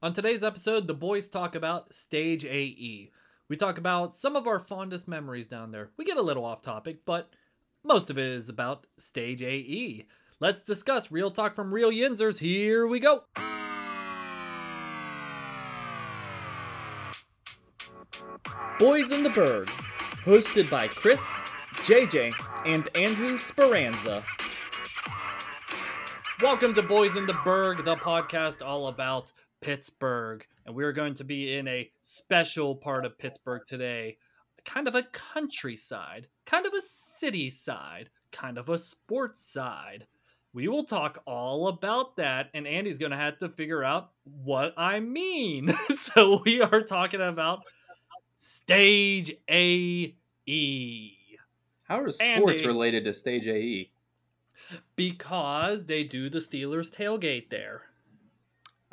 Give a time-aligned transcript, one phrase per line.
[0.00, 3.10] On today's episode, the boys talk about Stage AE.
[3.48, 5.90] We talk about some of our fondest memories down there.
[5.96, 7.30] We get a little off topic, but
[7.82, 10.06] most of it is about Stage AE.
[10.38, 12.38] Let's discuss Real Talk from Real Yinzers.
[12.38, 13.24] Here we go.
[18.78, 19.66] Boys in the Burgh,
[20.24, 21.20] hosted by Chris,
[21.78, 22.34] JJ,
[22.64, 24.22] and Andrew Speranza.
[26.40, 30.46] Welcome to Boys in the Burgh, the podcast all about Pittsburgh.
[30.66, 34.18] And we're going to be in a special part of Pittsburgh today.
[34.64, 36.82] Kind of a countryside, kind of a
[37.18, 40.06] city side, kind of a sports side.
[40.52, 44.74] We will talk all about that, and Andy's going to have to figure out what
[44.76, 45.72] I mean.
[45.96, 47.60] so we are talking about
[48.36, 50.14] Stage AE.
[51.82, 52.66] How are sports Andy.
[52.66, 53.50] related to Stage E?
[53.50, 53.90] AE?
[54.96, 57.82] Because they do the Steelers tailgate there.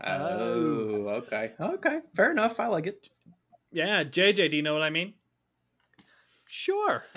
[0.04, 1.54] Oh, okay.
[1.60, 2.00] Okay.
[2.16, 2.60] Fair enough.
[2.60, 3.10] I like it.
[3.72, 5.14] Yeah, JJ, do you know what I mean?
[6.48, 7.04] Sure.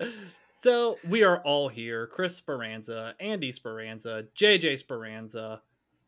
[0.62, 5.62] so we are all here Chris Speranza, Andy Speranza, JJ Speranza.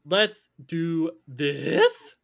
[0.05, 2.17] Let's do this.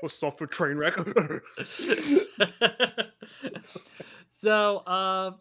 [0.00, 0.94] What's up for train wreck?
[4.40, 5.32] so, uh,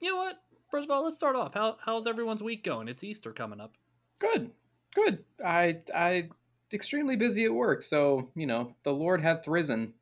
[0.00, 0.40] you know what?
[0.70, 1.52] First of all, let's start off.
[1.52, 2.88] How how's everyone's week going?
[2.88, 3.74] It's Easter coming up.
[4.18, 4.50] Good.
[4.94, 5.24] Good.
[5.44, 6.28] I I
[6.72, 9.92] extremely busy at work, so you know the Lord hath risen.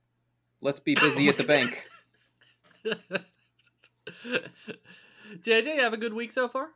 [0.61, 1.87] Let's be busy at the bank.
[5.43, 6.71] JJ, have a good week so far?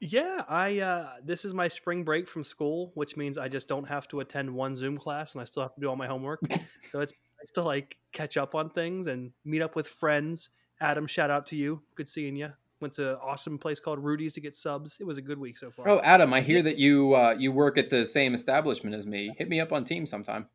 [0.00, 3.86] yeah, I uh this is my spring break from school, which means I just don't
[3.86, 6.40] have to attend one Zoom class and I still have to do all my homework.
[6.88, 10.50] so it's nice to like catch up on things and meet up with friends.
[10.80, 11.82] Adam, shout out to you.
[11.94, 12.50] Good seeing you.
[12.80, 14.98] Went to an awesome place called Rudy's to get subs.
[15.00, 15.88] It was a good week so far.
[15.88, 19.34] Oh, Adam, I hear that you uh, you work at the same establishment as me.
[19.36, 20.46] Hit me up on Teams sometime.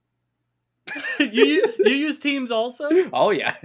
[1.20, 2.90] you you you use Teams also?
[3.14, 3.56] Oh yeah.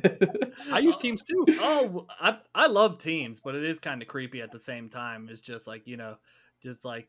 [0.71, 1.45] I use Teams too.
[1.61, 5.29] Oh, I I love Teams, but it is kind of creepy at the same time.
[5.31, 6.17] It's just like you know,
[6.63, 7.09] just like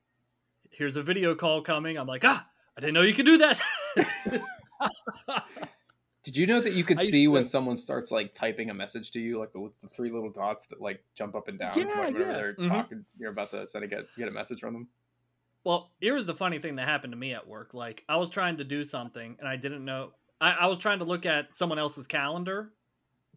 [0.70, 1.98] here's a video call coming.
[1.98, 2.46] I'm like, ah,
[2.78, 3.60] I didn't know you could do that.
[6.24, 9.12] Did you know that you could see to- when someone starts like typing a message
[9.12, 12.00] to you, like the, the three little dots that like jump up and down Yeah,
[12.00, 12.34] whenever yeah.
[12.38, 12.68] they're Mhm.
[12.68, 13.06] talking?
[13.18, 14.88] You're about to send a get get a message from them.
[15.64, 17.74] well, here's the funny thing that happened to me at work.
[17.74, 20.12] Like I was trying to do something and I didn't know.
[20.40, 22.72] I, I was trying to look at someone else's calendar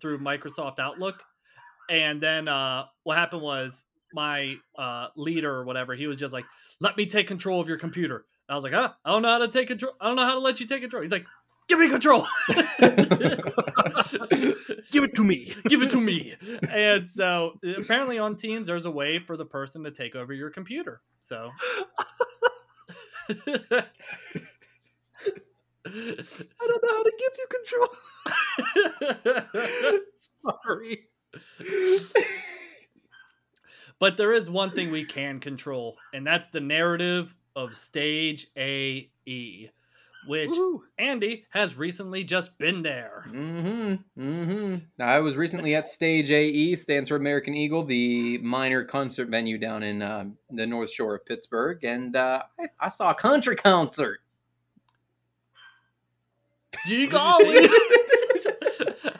[0.00, 1.22] through Microsoft Outlook,
[1.90, 5.94] and then uh, what happened was my uh, leader or whatever.
[5.94, 6.44] He was just like,
[6.80, 9.28] "Let me take control of your computer." And I was like, "Ah, I don't know
[9.28, 9.92] how to take control.
[10.00, 11.26] I don't know how to let you take control." He's like,
[11.68, 12.26] "Give me control."
[14.90, 15.54] Give it to me.
[15.68, 16.34] give it to me.
[16.68, 20.50] And so apparently on Teams, there's a way for the person to take over your
[20.50, 21.00] computer.
[21.20, 21.50] So.
[25.86, 27.88] I don't know how to give you control.
[30.64, 31.08] Sorry.
[33.98, 39.70] but there is one thing we can control, and that's the narrative of Stage AE,
[40.26, 40.80] which Woohoo.
[40.98, 43.24] Andy has recently just been there.
[43.28, 44.22] Mm-hmm.
[44.22, 45.02] Mm-hmm.
[45.02, 49.82] I was recently at Stage AE, stands for American Eagle, the minor concert venue down
[49.82, 54.20] in uh, the North Shore of Pittsburgh, and uh, I, I saw a country concert.
[56.86, 57.68] G you golly!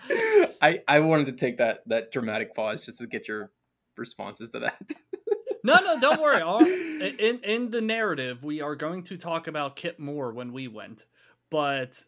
[0.63, 3.51] I, I wanted to take that that dramatic pause just to get your
[3.97, 4.81] responses to that.
[5.65, 6.41] no, no, don't worry.
[6.43, 10.69] All- In in the narrative, we are going to talk about Kip Moore when we
[10.69, 11.07] went,
[11.51, 12.03] but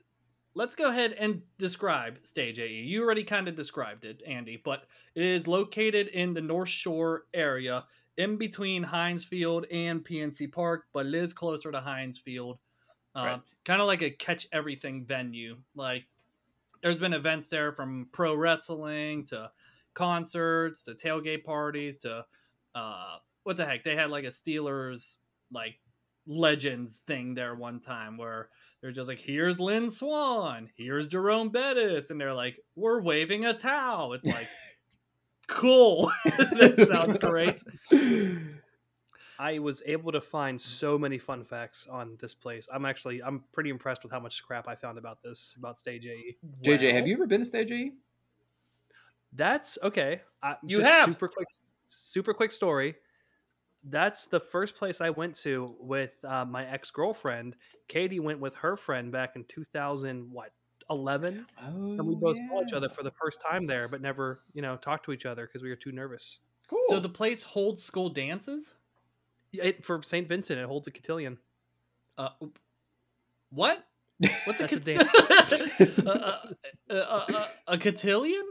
[0.55, 2.83] let's go ahead and describe Stage AE.
[2.83, 4.85] You already kind of described it, Andy, but
[5.15, 7.85] it is located in the North Shore area,
[8.17, 12.59] in between Heinz Field and PNC Park, but it is closer to Heinz Field.
[13.15, 13.41] Um, Right.
[13.65, 15.57] Kind of like a catch everything venue.
[15.75, 16.07] Like
[16.83, 19.51] there's been events there from pro wrestling to
[19.95, 22.25] concerts to tailgate parties to
[22.75, 25.19] uh what the heck they had like a steelers
[25.53, 25.79] like
[26.27, 28.49] legends thing there one time where
[28.83, 33.55] they're just like here's lynn swann here's jerome bettis and they're like we're waving a
[33.55, 34.49] towel it's like
[35.47, 37.63] cool that sounds great
[39.39, 42.67] I was able to find so many fun facts on this place.
[42.73, 46.07] I'm actually I'm pretty impressed with how much scrap I found about this about Stage
[46.07, 46.37] AE.
[46.65, 47.93] JJ, have you ever been to Stage AE?
[49.35, 50.23] That's okay.
[50.43, 51.09] I, You just have?
[51.11, 51.49] super quick,
[51.87, 52.95] super quick story.
[53.89, 57.57] That's the first place I went to with uh, my ex girlfriend.
[57.89, 60.51] Katie went with her friend back in 2000 what
[60.91, 64.41] 11, Oh, and we both saw each other for the first time there, but never
[64.53, 66.39] you know talked to each other because we were too nervous.
[66.69, 66.85] Cool.
[66.89, 68.75] so the place holds school dances
[69.53, 70.29] It, for St.
[70.29, 71.39] Vincent, it holds a cotillion.
[72.19, 72.31] Uh,
[73.51, 73.87] what?
[74.47, 76.55] What's a, That's a uh,
[76.91, 78.45] uh, uh, a cotillion?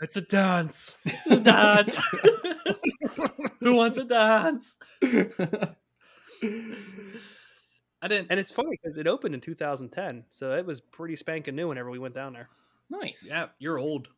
[0.00, 0.96] It's a dance.
[1.30, 1.96] A dance.
[3.60, 4.74] Who wants a dance?
[8.02, 8.28] I didn't.
[8.30, 11.90] And it's funny because it opened in 2010, so it was pretty spanking new whenever
[11.90, 12.48] we went down there.
[12.88, 13.26] nice.
[13.28, 14.08] Yeah, you're old.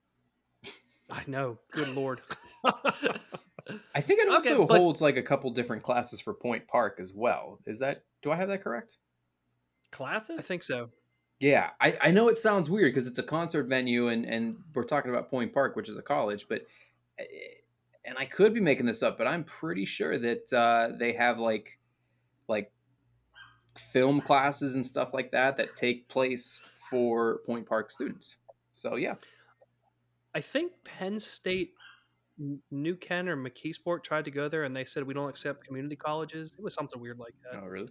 [1.10, 1.58] I know.
[1.72, 2.20] Good lord.
[2.64, 6.98] I think it Okay, also but- holds like a couple different classes for Point Park
[7.00, 7.58] as well.
[7.66, 8.04] Is that?
[8.22, 8.98] Do I have that correct?
[9.90, 10.38] Classes?
[10.38, 10.90] I think so.
[11.42, 14.84] Yeah, I, I know it sounds weird because it's a concert venue and, and we're
[14.84, 16.64] talking about Point Park, which is a college, but
[17.18, 17.24] eh,
[18.04, 21.40] and I could be making this up, but I'm pretty sure that uh, they have
[21.40, 21.80] like
[22.46, 22.70] like
[23.76, 28.36] film classes and stuff like that that take place for Point Park students.
[28.72, 29.14] So yeah,
[30.36, 31.72] I think Penn State,
[32.70, 35.96] New Ken or McKeesport tried to go there, and they said we don't accept community
[35.96, 36.54] colleges.
[36.56, 37.60] It was something weird like that.
[37.64, 37.90] oh really?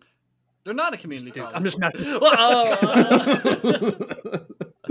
[0.64, 1.56] They're not a community Dude, college.
[1.56, 2.20] I'm just messing.
[2.20, 2.24] Well,
[4.84, 4.88] uh,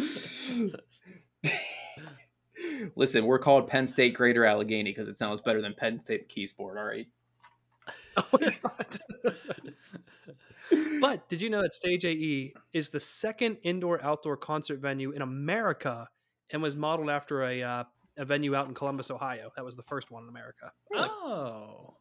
[2.96, 6.76] Listen, we're called Penn State Greater Allegheny because it sounds better than Penn State Keysport.
[6.78, 7.06] All right.
[11.00, 15.22] but did you know that Stage AE is the second indoor outdoor concert venue in
[15.22, 16.08] America
[16.50, 17.84] and was modeled after a uh,
[18.16, 19.50] a venue out in Columbus, Ohio?
[19.56, 20.72] That was the first one in America.
[20.94, 21.94] oh.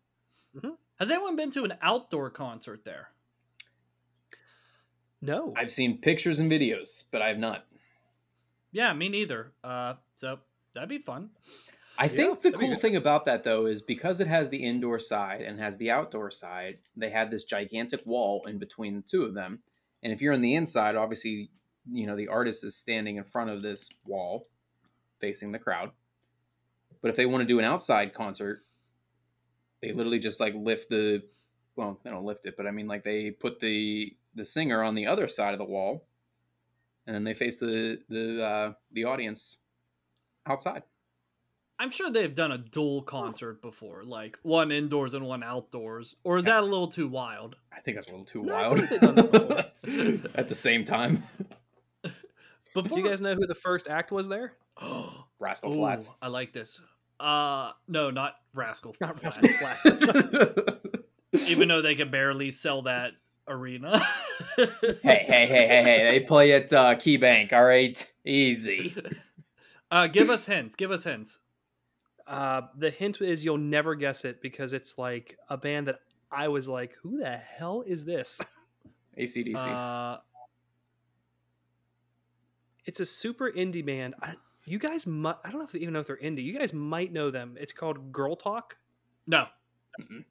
[0.56, 0.72] Mhm.
[1.00, 3.10] Has anyone been to an outdoor concert there?
[5.22, 7.66] No, I've seen pictures and videos, but I have not.
[8.72, 9.52] Yeah, me neither.
[9.64, 10.40] Uh, so
[10.74, 11.32] that'd be fun.
[11.98, 15.00] I Yeah, think the cool thing about that though is because it has the indoor
[15.00, 19.24] side and has the outdoor side, they have this gigantic wall in between the two
[19.24, 19.62] of them.
[20.02, 21.52] And if you're on the inside, obviously,
[21.92, 24.48] you know, the artist is standing in front of this wall
[25.20, 25.92] facing the crowd.
[27.02, 28.66] But if they want to do an outside concert,
[29.82, 31.24] they literally just like lift the
[31.76, 34.96] well, they don't lift it, but I mean like they put the the singer on
[34.96, 36.06] the other side of the wall
[37.08, 39.58] and then they face the the uh the audience
[40.46, 40.84] outside.
[41.82, 46.16] I'm sure they've done a dual concert before, like one indoors and one outdoors.
[46.26, 47.56] Or is that a little too wild?
[47.76, 48.78] I think that's a little too No, wild.
[48.78, 49.32] think they've done that
[49.82, 50.32] before.
[50.36, 51.24] At the same time,
[52.04, 54.54] Do you guys know who the first act was there?
[55.40, 56.12] Rascal Ooh, Flatts.
[56.22, 56.80] I like this.
[57.20, 58.96] Uh, no, not Rascal.
[59.02, 59.40] Not Flatts.
[59.42, 60.70] Rascal Flatts.
[61.50, 63.14] Even though they could barely sell that
[63.50, 64.00] arena.
[64.56, 64.68] hey,
[65.04, 66.08] hey, hey, hey, hey!
[66.12, 67.52] They play at uh, KeyBank.
[67.54, 68.96] All right, easy.
[69.92, 70.76] Uh, give us hints.
[70.76, 71.40] Give us hints.
[72.28, 76.02] Uh, the hint is you'll never guess it because it's like a band that
[76.32, 78.40] I was like, who the hell is this?
[79.20, 79.56] ACDC.
[79.58, 80.20] Uh,
[82.86, 84.14] It's a super indie band.
[84.22, 84.36] I,
[84.66, 86.44] you guys might, I don't know if they even know if they're indie.
[86.44, 87.58] You guys might know them.
[87.60, 88.78] It's called Girl Talk.
[89.26, 89.48] no.
[90.00, 90.24] Mm-mm.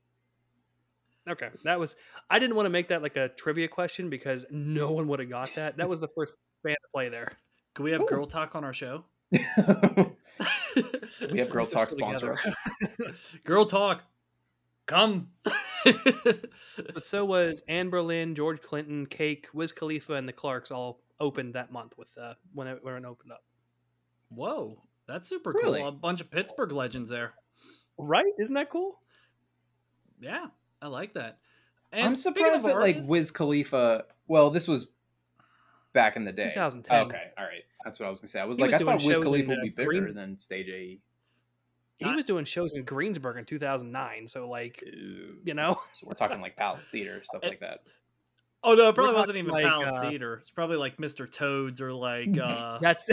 [1.30, 1.50] Okay.
[1.64, 1.96] That was,
[2.30, 5.30] I didn't want to make that like a trivia question because no one would have
[5.30, 5.76] got that.
[5.76, 6.32] That was the first
[6.64, 7.32] band to play there.
[7.74, 8.06] Can we have Ooh.
[8.06, 9.04] girl talk on our show?
[11.30, 12.46] we have Girl Talk still sponsor us.
[13.44, 14.02] girl talk.
[14.86, 15.28] Come.
[15.84, 21.72] But so was Anberlin, George Clinton, Cake, Wiz Khalifa, and the Clarks all opened that
[21.72, 23.42] month with uh, when it, when it opened up.
[24.30, 25.80] Whoa, that's super Really?
[25.80, 25.88] cool.
[25.88, 27.34] A bunch of Pittsburgh legends there.
[27.96, 28.32] Right?
[28.38, 29.00] Isn't that cool?
[30.20, 30.46] Yeah,
[30.82, 31.38] I like that.
[31.92, 34.04] And I'm surprised of that like Wiz Khalifa.
[34.26, 34.90] Well, this was
[35.92, 36.50] back in the day.
[36.54, 37.06] 2010.
[37.06, 37.62] Okay, all right.
[37.84, 38.40] That's what I was gonna say.
[38.40, 40.38] I was He like, was I thought Wiz Khalifa would uh, be bigger Greens- than
[40.38, 41.00] Stage AE.
[41.96, 44.28] He Not- was doing shows in Greensburg in 2009.
[44.28, 45.38] So, like, Ew.
[45.44, 47.80] you know, So we're talking like Palace Theater stuff And- like that.
[48.62, 50.34] Oh no, it probably We're wasn't even like, Palace uh, Theater.
[50.42, 51.30] It's probably like Mr.
[51.30, 53.08] Toads or like uh that's,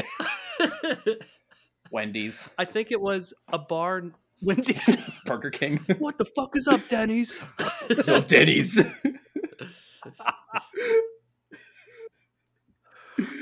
[1.92, 4.04] Wendy's, I think it was a bar,
[4.42, 4.98] Wendy's.
[5.25, 5.77] Burger King.
[6.00, 7.39] what the fuck is up, Denny's?
[8.04, 8.80] so Denny's.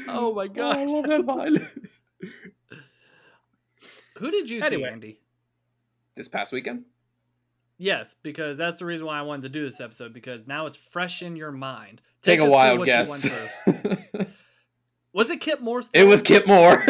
[0.08, 0.88] Oh my Oh, I god.
[0.90, 1.68] love that vine.
[4.18, 5.20] Who did you see, Andy?
[6.16, 6.84] this past weekend.
[7.80, 10.78] Yes, because that's the reason why I wanted to do this episode because now it's
[10.78, 12.02] fresh in your mind.
[12.22, 13.10] Take, a us wild what you guess.
[13.10, 13.84] went
[14.14, 14.26] through.
[15.12, 15.90] Was it Kip Morse?
[15.94, 16.86] it was Kip Moore.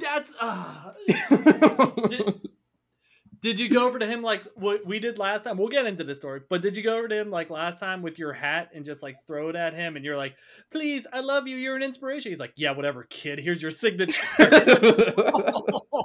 [0.00, 0.32] That's
[3.40, 5.58] Did you go over to him like what we did last time?
[5.58, 8.02] We'll get into the story, but did you go over to him like last time
[8.02, 10.34] with your hat and just like throw it at him and you're like,
[10.72, 11.56] "Please, I love you.
[11.56, 13.38] You're an inspiration." He's like, "Yeah, whatever, kid.
[13.38, 14.20] Here's your signature."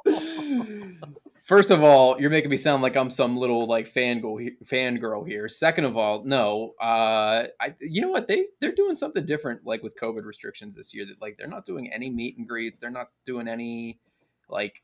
[1.43, 5.49] First of all, you're making me sound like I'm some little like fangirl fangirl here.
[5.49, 6.73] Second of all, no.
[6.79, 10.93] Uh, I you know what they they're doing something different like with COVID restrictions this
[10.93, 11.05] year.
[11.05, 12.79] That like they're not doing any meet and greets.
[12.79, 13.99] They're not doing any
[14.47, 14.83] like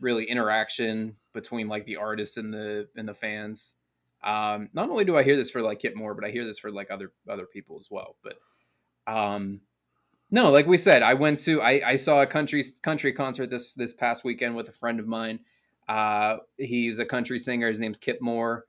[0.00, 3.72] really interaction between like the artists and the and the fans.
[4.24, 6.58] Um, not only do I hear this for like Kip Moore, but I hear this
[6.58, 8.16] for like other other people as well.
[8.22, 8.38] But
[9.12, 9.60] um,
[10.30, 13.74] no, like we said, I went to I, I saw a country country concert this
[13.74, 15.40] this past weekend with a friend of mine.
[15.88, 17.68] Uh, he's a country singer.
[17.68, 18.66] His name's Kip Moore.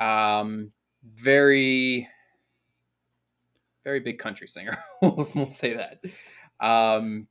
[0.00, 0.72] Um,
[1.04, 2.08] very
[3.84, 4.76] very big country singer.
[5.02, 6.00] we'll, we'll say that.
[6.64, 7.28] Um,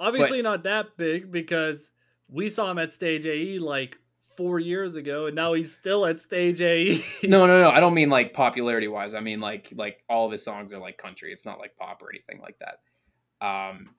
[0.00, 1.90] Obviously, not that big because
[2.32, 3.98] we saw him at Stage AE like
[4.36, 7.04] four years ago, and now he's still at Stage AE.
[7.24, 7.70] no, no, no.
[7.70, 9.14] I don't mean like popularity wise.
[9.14, 11.32] I mean like like all of his songs are like country.
[11.32, 13.46] It's not like pop or anything like that.
[13.46, 13.90] Um,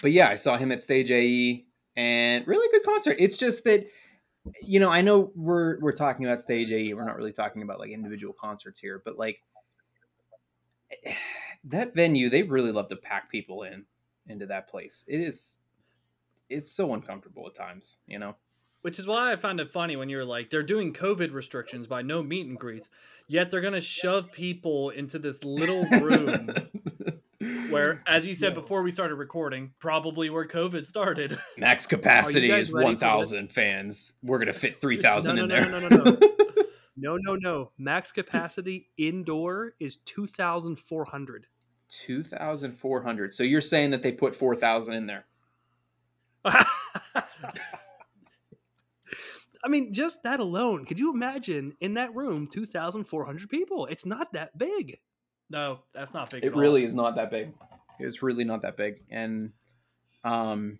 [0.00, 3.16] but yeah, I saw him at Stage AE and really good concert.
[3.18, 3.86] It's just that
[4.60, 6.94] you know, I know we're we're talking about Stage AE.
[6.94, 9.40] We're not really talking about like individual concerts here, but like
[11.64, 13.84] that venue, they really love to pack people in
[14.28, 15.04] into that place.
[15.08, 15.58] It is
[16.52, 18.36] it's so uncomfortable at times, you know.
[18.82, 22.02] Which is why I found it funny when you're like, they're doing COVID restrictions by
[22.02, 22.88] no meet and greets,
[23.28, 26.50] yet they're gonna shove people into this little room
[27.70, 31.38] where, as you said before we started recording, probably where COVID started.
[31.56, 34.14] Max capacity is one thousand fans.
[34.22, 35.68] We're gonna fit three thousand No, in no, there.
[35.70, 36.18] no, no, no, no.
[36.94, 37.70] No, no, no.
[37.78, 41.46] Max capacity indoor is 2,400.
[41.88, 43.34] Two thousand four hundred.
[43.34, 45.24] So you're saying that they put four thousand in there?
[46.44, 46.66] I
[49.68, 50.84] mean, just that alone.
[50.84, 53.86] Could you imagine in that room 2,400 people?
[53.86, 54.98] It's not that big.
[55.50, 56.44] no, that's not big.
[56.44, 56.60] It at all.
[56.60, 57.52] really is not that big.
[57.98, 59.52] It's really not that big, and
[60.24, 60.78] um,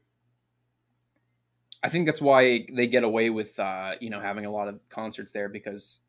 [1.82, 4.80] I think that's why they get away with uh, you know having a lot of
[4.88, 6.00] concerts there because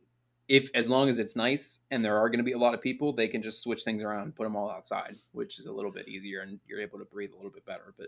[0.48, 2.82] if as long as it's nice and there are going to be a lot of
[2.82, 5.72] people, they can just switch things around and put them all outside, which is a
[5.72, 7.94] little bit easier and you're able to breathe a little bit better.
[7.98, 8.08] But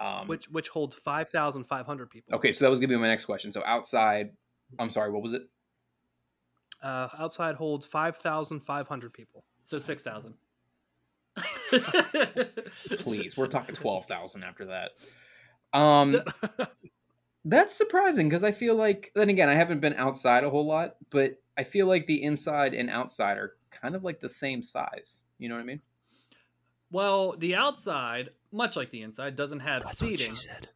[0.00, 2.34] um, which which holds 5,500 people.
[2.36, 3.52] okay, so that was going to be my next question.
[3.52, 4.30] So outside,
[4.78, 5.42] I'm sorry, what was it?
[6.82, 9.44] Uh, outside holds 5,500 people.
[9.62, 10.34] So six thousand.
[12.98, 14.90] Please, we're talking twelve thousand after that.
[15.76, 16.22] Um,
[17.44, 20.96] That's surprising because I feel like then again I haven't been outside a whole lot,
[21.10, 25.22] but I feel like the inside and outside are kind of like the same size.
[25.38, 25.80] You know what I mean?
[26.90, 30.30] Well, the outside, much like the inside, doesn't have seating.
[30.30, 30.68] What she said.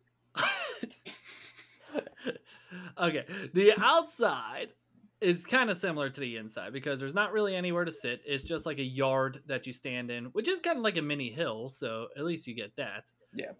[3.00, 3.24] okay,
[3.54, 4.68] the outside
[5.20, 8.22] is kind of similar to the inside because there's not really anywhere to sit.
[8.24, 11.02] It's just like a yard that you stand in, which is kind of like a
[11.02, 11.68] mini hill.
[11.68, 13.10] So at least you get that.
[13.34, 13.52] Yeah.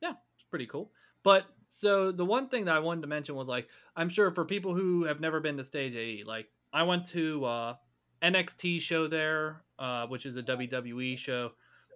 [0.00, 0.92] Yeah, it's pretty cool.
[1.22, 4.44] But so the one thing that I wanted to mention was like, I'm sure for
[4.44, 7.74] people who have never been to Stage AE, like I went to uh,
[8.22, 11.52] NXT show there, uh, which is a WWE show.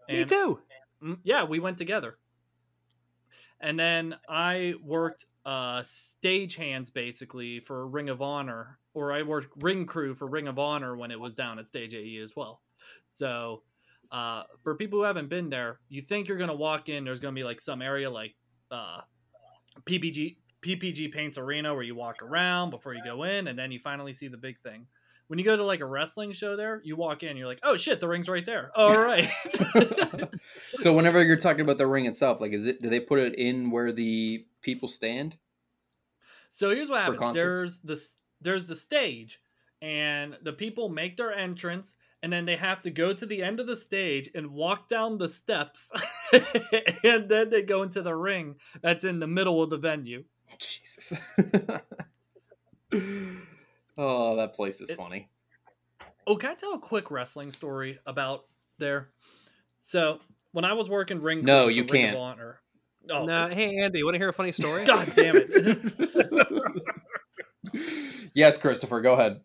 [0.09, 0.59] Me too.
[1.03, 2.19] Mm, yeah, we went together.
[3.61, 9.63] And then I worked uh stage hands basically for Ring of Honor or I worked
[9.63, 12.63] ring crew for Ring of Honor when it was down at Stage AE as well.
[13.09, 13.63] So
[14.11, 17.21] uh for people who haven't been there, you think you're going to walk in there's
[17.21, 18.35] going to be like some area like
[18.71, 19.03] uh
[19.83, 23.79] PPG PPG Paints Arena where you walk around before you go in and then you
[23.79, 24.87] finally see the big thing.
[25.29, 27.77] When you go to like a wrestling show there, you walk in, you're like, "Oh
[27.77, 29.31] shit, the ring's right there." All right.
[30.75, 33.35] so whenever you're talking about the ring itself, like is it do they put it
[33.35, 35.37] in where the people stand?
[36.51, 37.35] So here's what happens.
[37.35, 38.01] There's the
[38.41, 39.41] there's the stage,
[39.83, 43.61] and the people make their entrance, and then they have to go to the end
[43.61, 45.91] of the stage and walk down the steps,
[47.03, 50.25] and then they go into the ring that's in the middle of the venue.
[50.59, 51.19] Jesus.
[53.99, 55.29] Oh, that place is It- funny.
[56.27, 58.47] Oh, can I tell a quick wrestling story about
[58.79, 59.11] there?
[59.79, 60.21] So
[60.53, 62.17] when I was working ring, No, you can't.
[62.17, 62.61] Of Honor.
[63.11, 64.85] Oh, No, hey Andy, want to hear a funny story?
[64.87, 66.73] God damn it!
[68.35, 69.41] yes, Christopher, go ahead.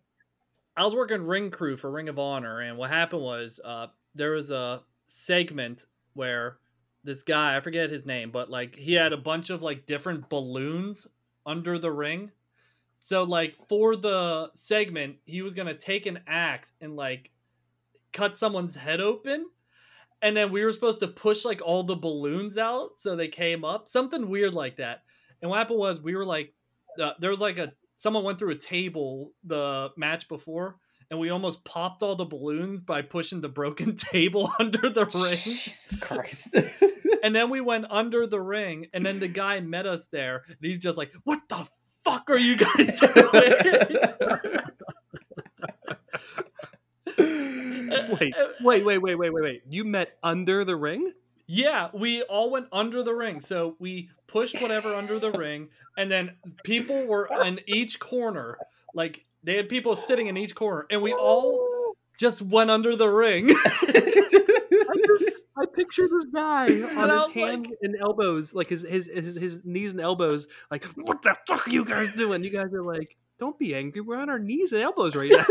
[0.76, 4.30] I was working ring crew for Ring of Honor, and what happened was uh, there
[4.32, 6.56] was a segment where
[7.04, 10.28] this guy, I forget his name, but like he had a bunch of like different
[10.30, 11.06] balloons
[11.44, 12.30] under the ring.
[13.00, 17.30] So like for the segment, he was gonna take an axe and like
[18.12, 19.46] cut someone's head open.
[20.22, 23.64] And then we were supposed to push like all the balloons out so they came
[23.64, 25.02] up, something weird like that.
[25.40, 26.52] And what happened was we were like,
[27.00, 30.76] uh, there was like a someone went through a table the match before,
[31.10, 35.38] and we almost popped all the balloons by pushing the broken table under the ring.
[35.42, 36.54] Jesus Christ.
[37.22, 40.56] And then we went under the ring, and then the guy met us there, and
[40.62, 41.68] he's just like, "What the
[42.04, 43.54] fuck are you guys doing?"
[48.20, 49.62] Wait, wait, wait, wait, wait, wait, wait.
[49.68, 51.12] You met under the ring?
[51.46, 53.40] Yeah, we all went under the ring.
[53.40, 58.56] So we pushed whatever under the ring, and then people were in each corner.
[58.94, 63.08] Like they had people sitting in each corner, and we all just went under the
[63.08, 63.48] ring.
[65.80, 69.92] Picture this guy on his hands like- and elbows, like his, his his his knees
[69.92, 72.44] and elbows, like what the fuck are you guys doing?
[72.44, 74.02] You guys are like, don't be angry.
[74.02, 75.46] We're on our knees and elbows right now.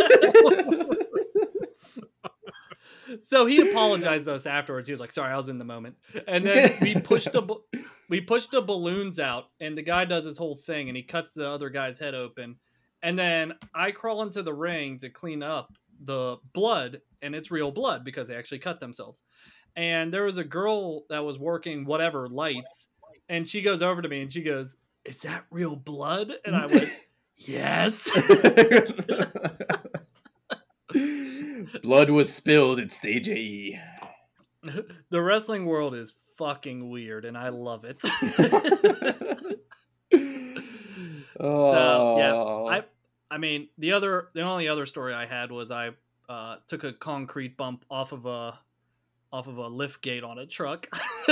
[3.27, 4.87] so he apologized to us afterwards.
[4.87, 5.95] He was like, "Sorry, I was in the moment."
[6.27, 7.47] And then we pushed the
[8.07, 11.31] we pushed the balloons out, and the guy does his whole thing, and he cuts
[11.31, 12.57] the other guy's head open,
[13.01, 17.71] and then I crawl into the ring to clean up the blood, and it's real
[17.71, 19.23] blood because they actually cut themselves.
[19.75, 22.87] And there was a girl that was working whatever lights,
[23.27, 26.65] and she goes over to me and she goes, "Is that real blood?" And I
[26.65, 26.89] went,
[27.37, 28.09] "Yes."
[31.83, 33.79] Blood was spilled at stage AE.
[35.09, 38.01] the wrestling world is fucking weird and I love it.
[41.39, 42.83] oh, I
[43.31, 45.91] I mean, the other the only other story I had was I
[46.27, 48.59] uh, took a concrete bump off of a
[49.31, 50.87] off of a lift gate on a truck.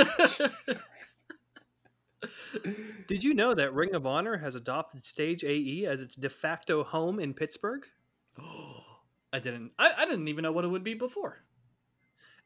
[3.07, 6.83] Did you know that Ring of Honor has adopted Stage AE as its de facto
[6.83, 7.85] home in Pittsburgh?
[9.33, 11.43] I didn't I, I didn't even know what it would be before.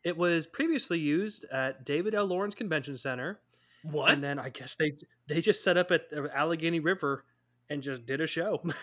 [0.03, 2.25] It was previously used at David L.
[2.25, 3.39] Lawrence Convention Center,
[3.83, 4.11] What?
[4.11, 4.93] and then I guess they
[5.27, 7.23] they just set up at the Allegheny River
[7.69, 8.61] and just did a show.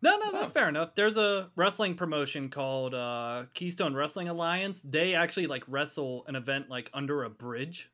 [0.00, 0.94] No, no, that's fair enough.
[0.94, 4.80] There's a wrestling promotion called uh, Keystone Wrestling Alliance.
[4.84, 7.90] They actually like wrestle an event like under a bridge.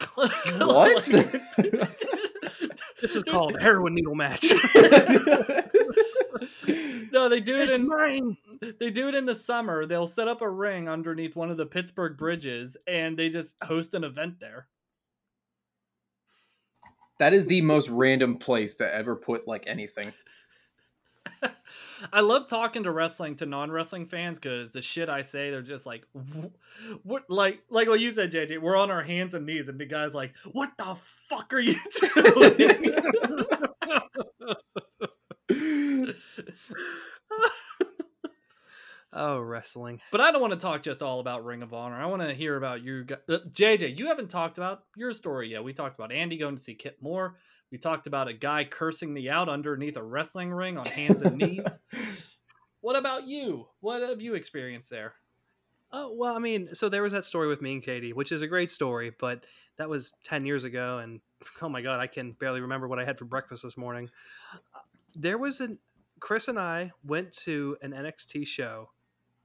[0.58, 1.04] What?
[3.00, 4.42] this is called a heroin needle match.
[7.12, 8.36] no, they do it it's in mine.
[8.78, 9.86] they do it in the summer.
[9.86, 13.94] They'll set up a ring underneath one of the Pittsburgh bridges, and they just host
[13.94, 14.66] an event there.
[17.18, 20.12] that is the most random place to ever put like anything.
[22.12, 25.86] I love talking to wrestling to non-wrestling fans because the shit I say, they're just
[25.86, 26.04] like,
[27.02, 28.58] "What?" Like, like what you said, JJ.
[28.60, 31.76] We're on our hands and knees, and the guy's like, "What the fuck are you
[35.48, 36.14] doing?"
[39.12, 40.00] Oh, wrestling.
[40.12, 42.00] but I don't want to talk just all about Ring of Honor.
[42.00, 43.98] I want to hear about you, gu- uh, JJ.
[43.98, 45.64] You haven't talked about your story yet.
[45.64, 47.34] We talked about Andy going to see Kip Moore.
[47.70, 51.36] We talked about a guy cursing me out underneath a wrestling ring on hands and
[51.36, 51.64] knees.
[52.82, 53.66] What about you?
[53.80, 55.12] What have you experienced there?
[55.92, 58.42] Oh well, I mean, so there was that story with me and Katie, which is
[58.42, 59.44] a great story, but
[59.76, 61.20] that was ten years ago, and
[61.62, 64.08] oh my god, I can barely remember what I had for breakfast this morning.
[64.74, 64.78] Uh,
[65.14, 65.78] There was an
[66.20, 68.90] Chris and I went to an NXT show,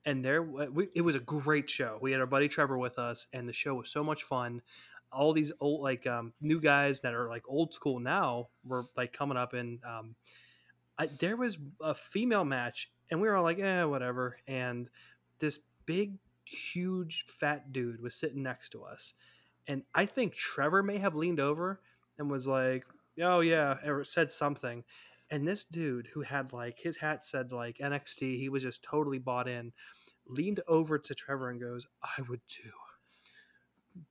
[0.05, 1.97] and there we, it was a great show.
[2.01, 4.61] We had our buddy Trevor with us, and the show was so much fun.
[5.11, 9.13] All these old like um, new guys that are like old school now were like
[9.13, 10.15] coming up, and um,
[10.97, 14.37] I, there was a female match, and we were all like, eh, whatever.
[14.47, 14.89] And
[15.39, 19.13] this big huge fat dude was sitting next to us.
[19.67, 21.81] And i think trevor may have leaned over
[22.19, 22.85] and was like
[23.21, 24.83] oh yeah or said something.
[25.31, 29.17] And this dude who had like his hat said like nxt he was just totally
[29.17, 29.73] bought in
[30.27, 32.69] leaned over to trevor and goes i would do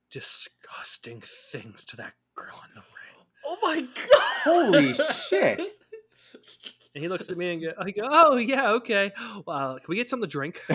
[0.09, 1.21] disgusting
[1.51, 4.21] things to that girl in the ring Oh my god!
[4.43, 5.59] Holy shit!
[6.95, 9.11] and he looks at me and go, I go oh yeah okay
[9.45, 10.61] well can we get something to drink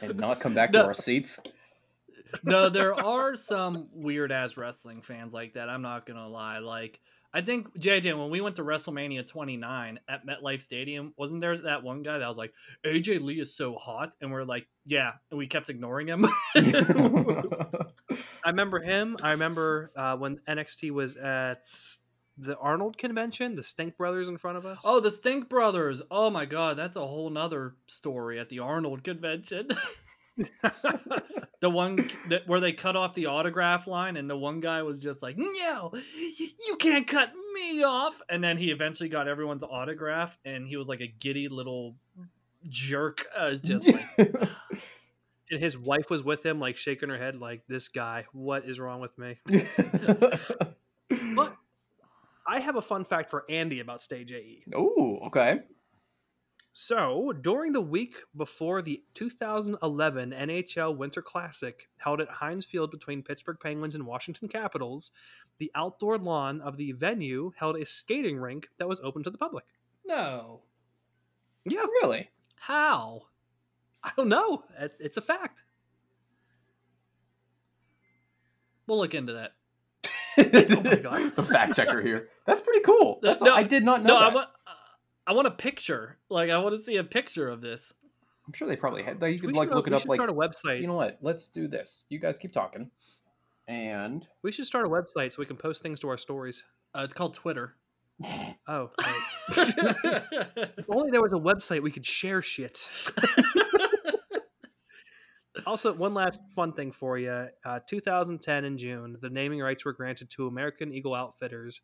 [0.00, 0.82] and not come back No.
[0.82, 1.38] to our seats.
[2.44, 5.68] no, there are some weird ass wrestling fans like that.
[5.68, 6.58] I'm not gonna lie.
[6.60, 7.00] Like,
[7.34, 11.82] I think JJ, when we went to WrestleMania 29 at MetLife Stadium, wasn't there that
[11.82, 12.52] one guy that was like,
[12.84, 16.26] AJ Lee is so hot, and we're like, yeah, and we kept ignoring him.
[16.54, 17.86] I
[18.46, 19.16] remember him.
[19.22, 21.64] I remember uh, when NXT was at
[22.36, 24.82] the Arnold convention, the Stink Brothers in front of us.
[24.84, 26.02] oh, the Stink Brothers.
[26.10, 29.68] Oh my god, that's a whole nother story at the Arnold convention.
[31.60, 34.98] the one that where they cut off the autograph line, and the one guy was
[34.98, 40.38] just like, "No, you can't cut me off." And then he eventually got everyone's autograph,
[40.44, 41.96] and he was like a giddy little
[42.68, 43.26] jerk.
[43.36, 44.04] Uh, I was just like,
[45.50, 48.80] and his wife was with him, like shaking her head, like, "This guy, what is
[48.80, 49.38] wrong with me?"
[51.34, 51.56] But
[52.46, 54.64] I have a fun fact for Andy about Stage AE.
[54.74, 55.60] oh, okay.
[56.74, 63.22] So, during the week before the 2011 NHL Winter Classic held at Heinz Field between
[63.22, 65.10] Pittsburgh Penguins and Washington Capitals,
[65.58, 69.36] the outdoor lawn of the venue held a skating rink that was open to the
[69.36, 69.64] public.
[70.06, 70.62] "No,
[71.64, 72.30] Yeah, Really?
[72.56, 73.26] how?"
[74.02, 74.64] I don't know.
[74.98, 75.62] It's a fact.
[78.86, 79.52] We'll look into that.
[80.38, 81.36] Oh my God.
[81.36, 82.30] the fact checker here.
[82.46, 83.20] That's pretty cool.
[83.22, 84.46] That's no, I did not know No,
[85.26, 85.46] I want.
[85.46, 86.18] A picture.
[86.28, 87.92] Like I want to see a picture of this.
[88.46, 89.22] I'm sure they probably had.
[89.22, 90.04] You could We like look it up.
[90.04, 90.80] Like start a website.
[90.80, 91.18] you know what?
[91.20, 92.06] Let's do this.
[92.08, 92.90] You guys keep talking,
[93.68, 96.64] and we should start a website so we can post things to our stories.
[96.94, 97.76] Uh, it's called Twitter.
[98.68, 98.90] Oh,
[99.48, 102.88] if only there was a website we could share shit.
[105.66, 107.46] Also, one last fun thing for you.
[107.64, 111.80] Uh, 2010 in June, the naming rights were granted to American Eagle Outfitters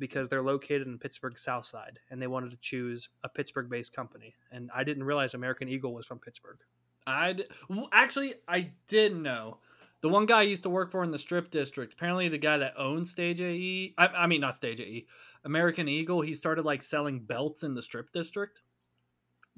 [0.00, 4.34] because they're located in Pittsburgh South Side, and they wanted to choose a Pittsburgh-based company.
[4.50, 6.58] And I didn't realize American Eagle was from Pittsburgh.
[7.06, 9.58] I d- well, actually I did know.
[10.02, 11.92] The one guy I used to work for in the Strip District.
[11.92, 13.94] Apparently, the guy that owns Stage AE.
[13.98, 15.06] I, I mean, not Stage AE.
[15.44, 16.22] American Eagle.
[16.22, 18.62] He started like selling belts in the Strip District.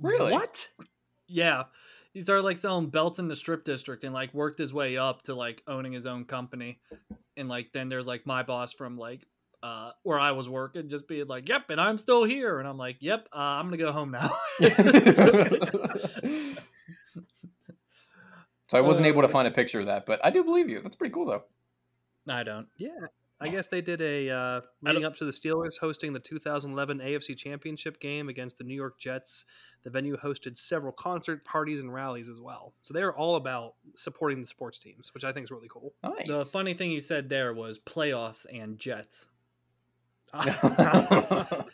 [0.00, 0.32] Really?
[0.32, 0.68] What?
[1.28, 1.64] Yeah.
[2.12, 5.22] He started like selling belts in the strip district and like worked his way up
[5.22, 6.78] to like owning his own company.
[7.36, 9.26] And like then there's like my boss from like
[9.62, 12.58] uh where I was working just being like, Yep, and I'm still here.
[12.58, 14.30] And I'm like, Yep, uh, I'm gonna go home now.
[18.68, 20.68] so I wasn't able to Uh, find a picture of that, but I do believe
[20.68, 20.80] you.
[20.82, 21.44] That's pretty cool though.
[22.28, 22.68] I don't.
[22.78, 22.90] Yeah,
[23.40, 27.36] I guess they did a uh, leading up to the Steelers hosting the 2011 AFC
[27.36, 29.44] Championship game against the New York Jets.
[29.82, 32.72] The venue hosted several concert parties and rallies as well.
[32.80, 35.92] So they're all about supporting the sports teams, which I think is really cool.
[36.04, 36.28] Nice.
[36.28, 39.26] The funny thing you said there was playoffs and Jets.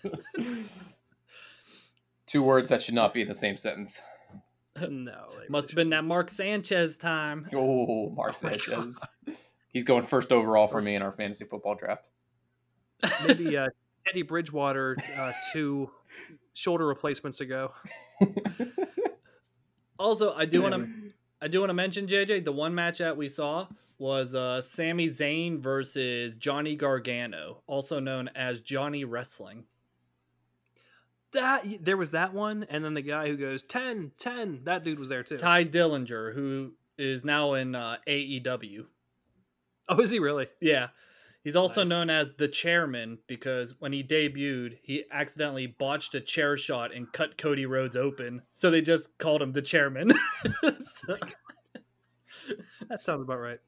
[2.27, 4.01] Two words that should not be in the same sentence.
[4.89, 7.49] no, they Must have been that Mark Sanchez time.
[7.55, 9.05] Oh, Mark Oh my Sanchez.
[9.71, 12.09] He's going first overall for me in our fantasy football draft.
[13.27, 13.69] maybe uh,
[14.07, 15.91] Teddy Bridgewater uh, two
[16.55, 17.73] shoulder replacements ago.
[19.99, 20.89] Also, I do want to
[21.43, 22.45] I do want to mention JJ.
[22.45, 23.67] The one match that we saw
[23.99, 29.65] was uh, Sami Zayn versus Johnny Gargano, also known as Johnny Wrestling.
[31.33, 34.99] That there was that one, and then the guy who goes 10, 10, That dude
[34.99, 35.37] was there too.
[35.37, 38.87] Tye Dillinger, who is now in uh, AEW.
[39.91, 40.47] Oh, is he really?
[40.61, 40.89] Yeah.
[41.45, 41.91] He's also Nice.
[41.91, 47.11] known as the chairman because when he debuted, he accidentally botched a chair shot and
[47.13, 48.41] cut Cody Rhodes open.
[48.55, 50.13] So they just called him the chairman.
[50.63, 51.17] So-
[52.89, 53.59] That sounds about right.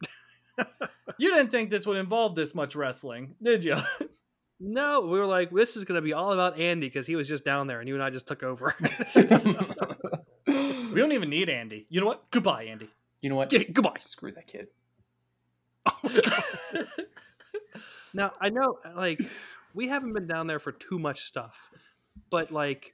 [1.19, 3.77] you didn't think this would involve this much wrestling, did you?
[4.63, 7.27] No, we were like, this is going to be all about Andy because he was
[7.27, 8.75] just down there, and you and I just took over.
[9.17, 9.23] we
[11.01, 11.87] don't even need Andy.
[11.89, 12.31] You know what?
[12.31, 12.91] Goodbye, Andy.
[13.23, 13.49] You know what?
[13.49, 13.97] Get it, goodbye.
[13.97, 14.67] Screw that kid.
[15.87, 16.85] Oh
[18.13, 19.21] now I know, like,
[19.75, 21.71] we haven't been down there for too much stuff,
[22.29, 22.93] but like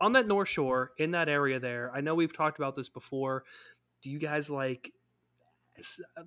[0.00, 3.44] on that North Shore in that area there, I know we've talked about this before.
[4.02, 5.01] Do you guys like s-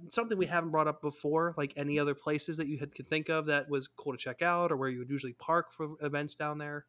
[0.10, 1.54] something we haven't brought up before?
[1.58, 4.42] Like any other places that you had could think of that was cool to check
[4.42, 6.86] out, or where you would usually park for events down there?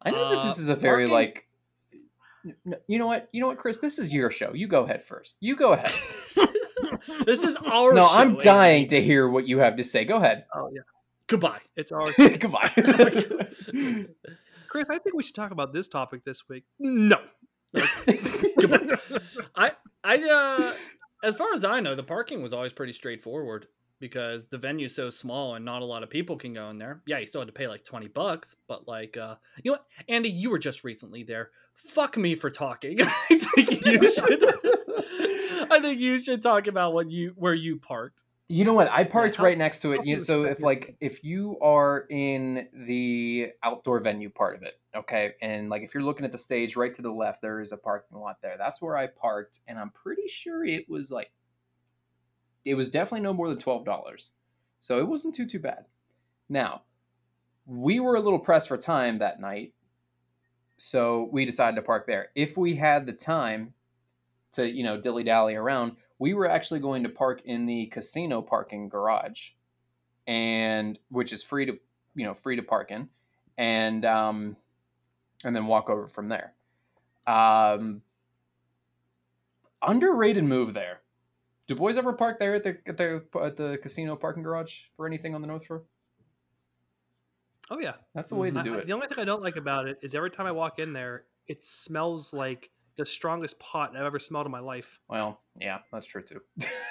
[0.00, 1.48] I know that this Uh, is a very parking- like.
[2.88, 3.28] You know what?
[3.30, 3.78] You know what, Chris?
[3.78, 4.52] This is your show.
[4.52, 5.36] You go ahead first.
[5.38, 5.92] You go ahead.
[7.24, 8.96] this is our no, show, I'm dying Andy.
[8.96, 10.04] to hear what you have to say.
[10.04, 10.46] Go ahead.
[10.52, 10.80] Oh yeah,
[11.28, 11.60] Goodbye.
[11.76, 12.68] it's our Goodbye.
[14.68, 14.88] Chris.
[14.90, 16.64] I think we should talk about this topic this week.
[16.80, 17.18] No.
[17.74, 18.98] Goodbye.
[19.54, 20.74] I I uh
[21.22, 23.66] as far as I know, the parking was always pretty straightforward
[24.00, 27.02] because the venue's so small and not a lot of people can go in there.
[27.06, 29.86] Yeah, you still had to pay like 20 bucks, but like uh you know what?
[30.08, 31.50] Andy, you were just recently there.
[31.74, 33.00] Fuck me for talking.
[33.00, 34.44] I think you should
[35.70, 38.24] I think you should talk about what you where you parked.
[38.52, 38.90] You know what?
[38.90, 40.04] I parked how- right next to it.
[40.04, 45.32] You, so if like if you are in the outdoor venue part of it, okay,
[45.40, 47.78] and like if you're looking at the stage right to the left, there is a
[47.78, 48.56] parking lot there.
[48.58, 51.32] That's where I parked, and I'm pretty sure it was like
[52.66, 54.32] it was definitely no more than twelve dollars.
[54.80, 55.86] So it wasn't too too bad.
[56.50, 56.82] Now,
[57.64, 59.72] we were a little pressed for time that night,
[60.76, 62.28] so we decided to park there.
[62.34, 63.72] If we had the time
[64.52, 68.40] to, you know, dilly dally around, we were actually going to park in the casino
[68.40, 69.50] parking garage,
[70.28, 71.76] and which is free to,
[72.14, 73.08] you know, free to park in,
[73.58, 74.56] and um,
[75.44, 76.54] and then walk over from there.
[77.26, 78.02] Um,
[79.82, 81.00] underrated move there.
[81.66, 85.08] Do boys ever park there at the at the at the casino parking garage for
[85.08, 85.82] anything on the North Shore?
[87.68, 87.94] Oh yeah.
[88.14, 88.86] That's the way to do I- it.
[88.86, 91.24] The only thing I don't like about it is every time I walk in there,
[91.48, 95.00] it smells like the strongest pot I've ever smelled in my life.
[95.08, 96.40] Well, yeah, that's true too.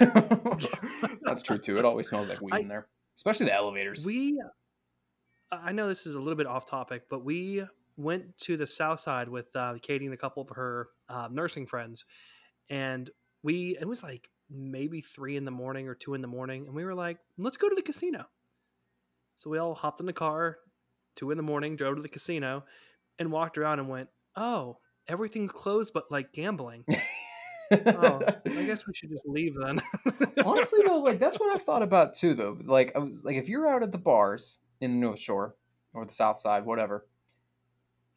[1.22, 1.78] that's true too.
[1.78, 4.04] It always smells like weed I- in there, especially the elevators.
[4.04, 4.40] We,
[5.50, 7.64] I know this is a little bit off topic, but we
[7.96, 11.66] went to the south side with uh, Katie and a couple of her uh, nursing
[11.66, 12.04] friends,
[12.70, 13.10] and
[13.42, 16.74] we it was like maybe three in the morning or two in the morning, and
[16.74, 18.26] we were like, let's go to the casino.
[19.36, 20.58] So we all hopped in the car,
[21.16, 22.64] two in the morning, drove to the casino,
[23.18, 26.84] and walked around and went, oh, everything's closed but like gambling.
[26.88, 29.82] oh, I guess we should just leave then.
[30.44, 32.58] Honestly though, like that's what I've thought about too though.
[32.64, 35.54] Like I was like if you're out at the bars in the North Shore
[35.94, 37.06] or the South Side, whatever,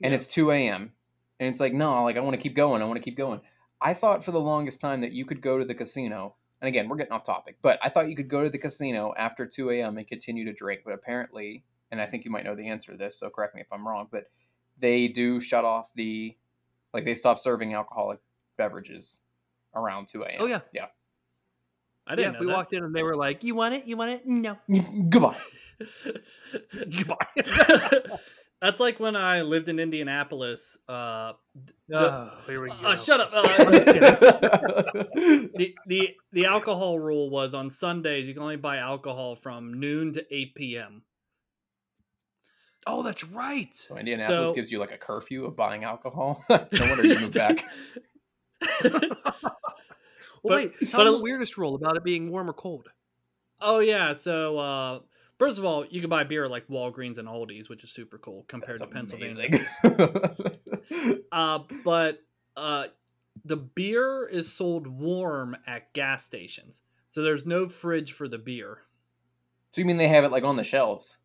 [0.02, 0.18] and Yeah.
[0.18, 0.92] it's two AM
[1.40, 3.42] and it's like, no, like I want to keep going, I want to keep going.
[3.82, 6.88] I thought for the longest time that you could go to the casino, and again,
[6.88, 9.70] we're getting off topic, but I thought you could go to the casino after 2
[9.72, 9.98] a.m.
[9.98, 10.82] and continue to drink.
[10.86, 13.62] But apparently, and I think you might know the answer to this, so correct me
[13.62, 14.24] if I'm wrong, but
[14.80, 16.36] they do shut off the,
[16.96, 18.20] like they stopped serving alcoholic
[18.58, 19.20] beverages
[19.76, 20.38] around 2 a.m.
[20.40, 20.86] Oh yeah, Yeah.
[22.08, 22.54] I didn't know We that.
[22.54, 23.86] walked in and they were like, "You want it?
[23.86, 24.26] You want it?
[24.28, 24.58] No."
[25.10, 25.36] Goodbye.
[26.74, 27.28] Goodbye.
[28.62, 30.78] That's like when I lived in Indianapolis.
[30.88, 31.34] Uh,
[31.94, 32.76] oh, here we go.
[32.84, 33.30] uh, shut up.
[33.34, 39.36] Uh, the the the the alcohol rule was on Sundays you can only buy alcohol
[39.36, 41.02] from noon to eight p.m.
[42.88, 43.74] oh, that's right.
[43.76, 46.44] So Indianapolis So- gives you like a curfew of buying alcohol.
[46.50, 47.64] no wonder you moved back.
[50.44, 50.90] Well, But- wait.
[50.90, 52.88] Tell but them a- the weirdest rule about it being warm or cold.
[53.62, 55.00] oh yeah, so uh,
[55.40, 58.46] first of all, you can buy beer like Walgreens and Aldi's, which is super cool
[58.48, 59.66] compared That's to Pennsylvania.
[61.32, 62.20] Uh, but
[62.56, 62.86] uh,
[63.44, 68.78] the beer is sold warm at gas stations, so there's no fridge for the beer.
[69.72, 71.18] so you mean they have it like on the shelves?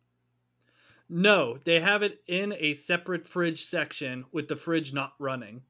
[1.13, 5.61] No, they have it in a separate fridge section with the fridge not running.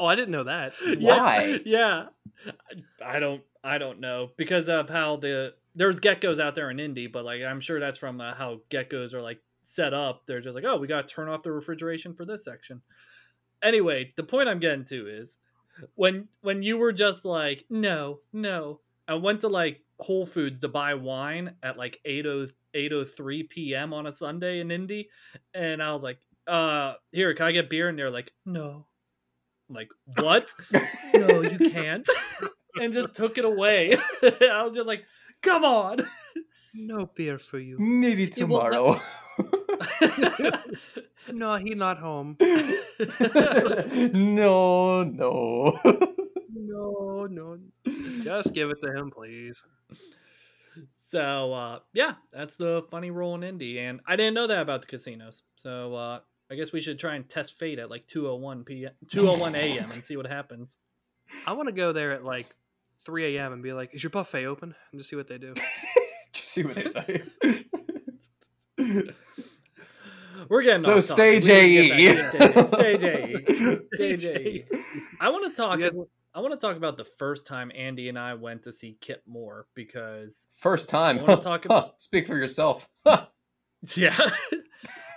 [0.00, 0.74] Oh, I didn't know that.
[0.98, 1.60] Yeah, Why?
[1.64, 2.06] Yeah,
[3.04, 3.42] I don't.
[3.62, 7.42] I don't know because of how the there's geckos out there in Indy, but like
[7.42, 10.22] I'm sure that's from uh, how geckos are like set up.
[10.26, 12.82] They're just like, oh, we got to turn off the refrigeration for this section.
[13.62, 15.36] Anyway, the point I'm getting to is
[15.94, 20.68] when when you were just like, no, no, I went to like Whole Foods to
[20.68, 23.92] buy wine at like 80 8:03 p.m.
[23.92, 25.08] on a Sunday in Indy,
[25.54, 27.88] and I was like, uh, here, can I get beer?
[27.88, 28.86] And they're like, no.
[29.68, 30.48] I'm like, what?
[31.14, 32.06] no, you can't.
[32.76, 33.96] and just took it away.
[34.22, 35.04] I was just like,
[35.42, 35.98] come on.
[36.74, 37.78] No beer for you.
[37.78, 39.00] Maybe tomorrow.
[41.30, 42.36] No, he not home.
[44.12, 45.78] no, no.
[46.54, 47.58] No, no.
[48.22, 49.62] Just give it to him, please.
[51.12, 54.80] So uh, yeah, that's the funny rule in Indy, and I didn't know that about
[54.80, 55.42] the casinos.
[55.56, 56.20] So uh,
[56.50, 58.92] I guess we should try and test fate at like 2:01 p.m.
[59.08, 59.92] 2:01 a.m.
[59.92, 60.78] and see what happens.
[61.46, 62.46] I want to go there at like
[63.04, 63.52] 3 a.m.
[63.52, 65.52] and be like, "Is your buffet open?" and just see what they do.
[66.32, 67.22] Just see what they say.
[70.48, 71.42] We're getting So off topic.
[71.42, 71.98] stage We need AE.
[71.98, 73.78] get back to stage, stage AE.
[73.94, 74.64] Stage AE.
[75.20, 75.78] I want to talk.
[75.78, 78.72] You guys- I want to talk about the first time Andy and I went to
[78.72, 81.18] see Kip Moore because First time.
[81.18, 82.88] I wanna talk Huh, Speak for yourself.
[83.96, 84.16] Yeah,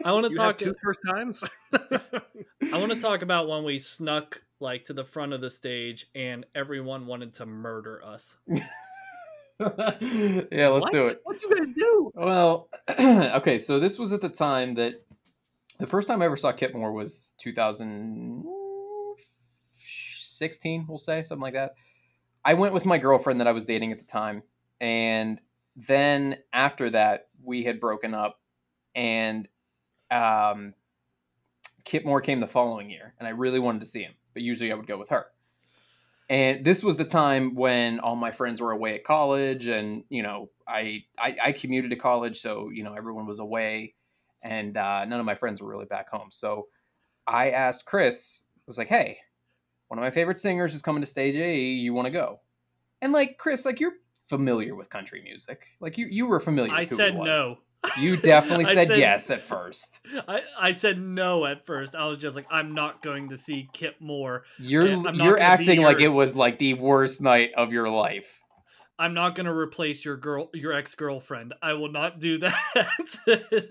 [0.04, 0.58] I want to You have talk.
[0.58, 1.44] two first times.
[1.74, 6.08] I want to talk about when we snuck like to the front of the stage
[6.16, 8.38] and everyone wanted to murder us.
[8.50, 8.60] yeah,
[9.60, 10.92] let's what?
[10.92, 11.22] do it.
[11.24, 12.12] What you gonna do?
[12.16, 15.04] Well, okay, so this was at the time that
[15.80, 17.36] the first time I ever saw Kip Moore was
[20.40, 21.76] 2016, we'll say, something like that.
[22.44, 24.44] I went with my girlfriend that I was dating at the time,
[24.80, 25.42] and
[25.76, 28.40] then after that, we had broken up,
[28.94, 29.48] and
[30.12, 30.74] um,
[31.84, 34.72] Kip Moore came the following year, and I really wanted to see him, but usually
[34.72, 35.28] I would go with her.
[36.30, 40.24] And this was the time when all my friends were away at college, and you
[40.24, 43.94] know, I I, I commuted to college, so you know everyone was away,
[44.42, 46.30] and uh, none of my friends were really back home.
[46.32, 46.68] So
[47.28, 49.20] I asked Chris, I was like, "Hey,
[49.96, 51.58] one of my favorite singers is coming to Stage A.
[51.58, 52.42] You want to go?"
[53.02, 53.94] And like Chris, like you're
[54.28, 56.74] familiar with country music, like you you were familiar.
[56.74, 57.60] I with who he said no.
[58.00, 60.00] You definitely said, said- yes at first.
[60.28, 61.96] I, I said no at first.
[61.96, 64.44] I was just like, I'm not going to see Kip Moore.
[64.58, 67.90] You're eh, I'm not you're acting like it was like the worst night of your
[67.90, 68.42] life.
[68.98, 71.54] I'm not going to replace your girl, your ex girlfriend.
[71.62, 72.56] I will not do that.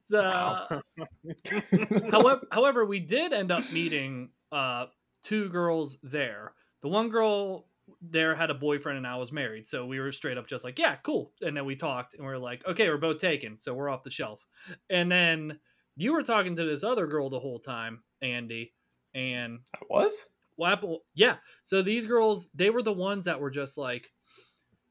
[0.00, 0.82] so, Wow.
[2.10, 4.86] however, however, we did end up meeting uh,
[5.22, 6.52] two girls there.
[6.82, 7.66] The one girl
[8.00, 10.78] there had a boyfriend and I was married, so we were straight up just like,
[10.78, 11.32] yeah, cool.
[11.42, 14.02] And then we talked and we are like, okay, we're both taken, so we're off
[14.02, 14.44] the shelf.
[14.88, 15.58] And then
[15.96, 18.72] you were talking to this other girl the whole time, Andy,
[19.14, 20.28] and I was.
[20.64, 21.36] Apple, yeah.
[21.62, 24.10] So these girls, they were the ones that were just like,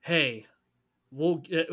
[0.02, 0.48] "Hey,
[1.12, 1.70] we'll get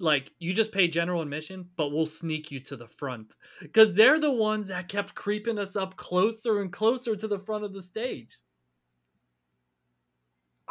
[0.00, 4.18] like you just pay general admission, but we'll sneak you to the front." Because they're
[4.18, 7.82] the ones that kept creeping us up closer and closer to the front of the
[7.82, 8.38] stage.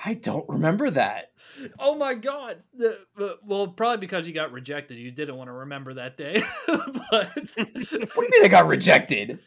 [0.04, 1.32] I don't remember that.
[1.78, 2.64] Oh my god!
[2.74, 3.00] The,
[3.44, 6.42] well, probably because you got rejected, you didn't want to remember that day.
[6.68, 9.40] but What do you mean I got rejected?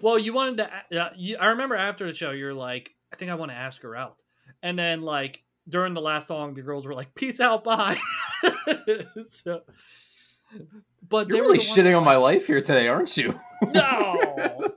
[0.00, 0.70] well, you wanted to.
[0.90, 3.56] Yeah, uh, you, I remember after the show, you're like, I think I want to
[3.56, 4.20] ask her out,
[4.62, 7.98] and then like during the last song, the girls were like, "Peace out, bye."
[9.30, 9.62] so,
[11.08, 13.38] but they You're were really shitting that on my life here today, aren't you?
[13.72, 14.16] No,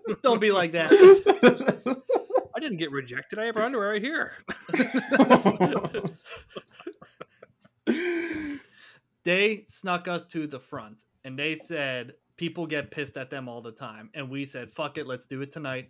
[0.23, 0.91] don't be like that.
[2.55, 3.39] I didn't get rejected.
[3.39, 4.33] I have underwear right here.
[9.23, 13.61] they snuck us to the front and they said people get pissed at them all
[13.61, 15.89] the time and we said fuck it let's do it tonight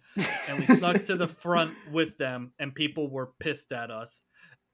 [0.50, 4.22] and we snuck to the front with them and people were pissed at us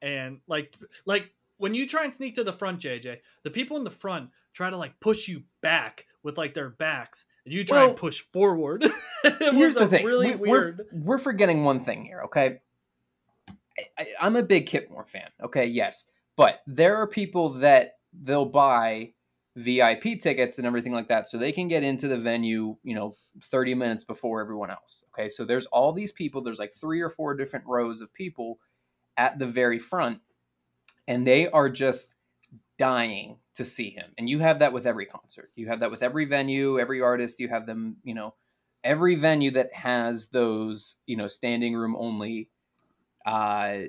[0.02, 1.32] and like like
[1.64, 4.70] when you try and sneak to the front jj the people in the front try
[4.70, 8.22] to like push you back with like their backs and you try Well, and push
[8.22, 8.86] forward
[9.40, 10.06] Here's the thing.
[10.06, 12.60] really we, we're, we're forgetting one thing here, okay?
[13.50, 15.66] I, I, I'm a big Kip Moore fan, okay?
[15.66, 16.06] Yes.
[16.36, 19.14] But there are people that they'll buy
[19.56, 23.16] VIP tickets and everything like that so they can get into the venue, you know,
[23.44, 25.06] 30 minutes before everyone else.
[25.14, 25.30] Okay?
[25.30, 28.60] So there's all these people, there's like three or four different rows of people
[29.16, 30.20] at the very front
[31.08, 32.14] and they are just
[32.78, 34.12] dying to see him.
[34.18, 35.52] And you have that with every concert.
[35.56, 38.34] You have that with every venue, every artist, you have them, you know,
[38.84, 42.50] every venue that has those, you know, standing room only
[43.26, 43.84] uh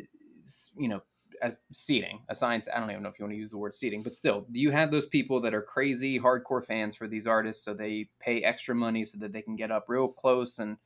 [0.76, 1.00] you know,
[1.42, 4.02] as seating, assigned I don't even know if you want to use the word seating,
[4.02, 7.74] but still, you have those people that are crazy hardcore fans for these artists, so
[7.74, 10.76] they pay extra money so that they can get up real close and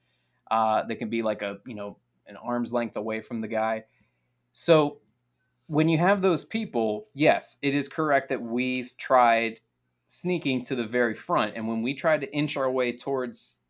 [0.51, 3.85] uh, they can be like a you know an arm's length away from the guy.
[4.53, 4.99] So
[5.69, 9.61] when you have those people, yes, it is correct that we tried
[10.07, 13.63] sneaking to the very front, and when we tried to inch our way towards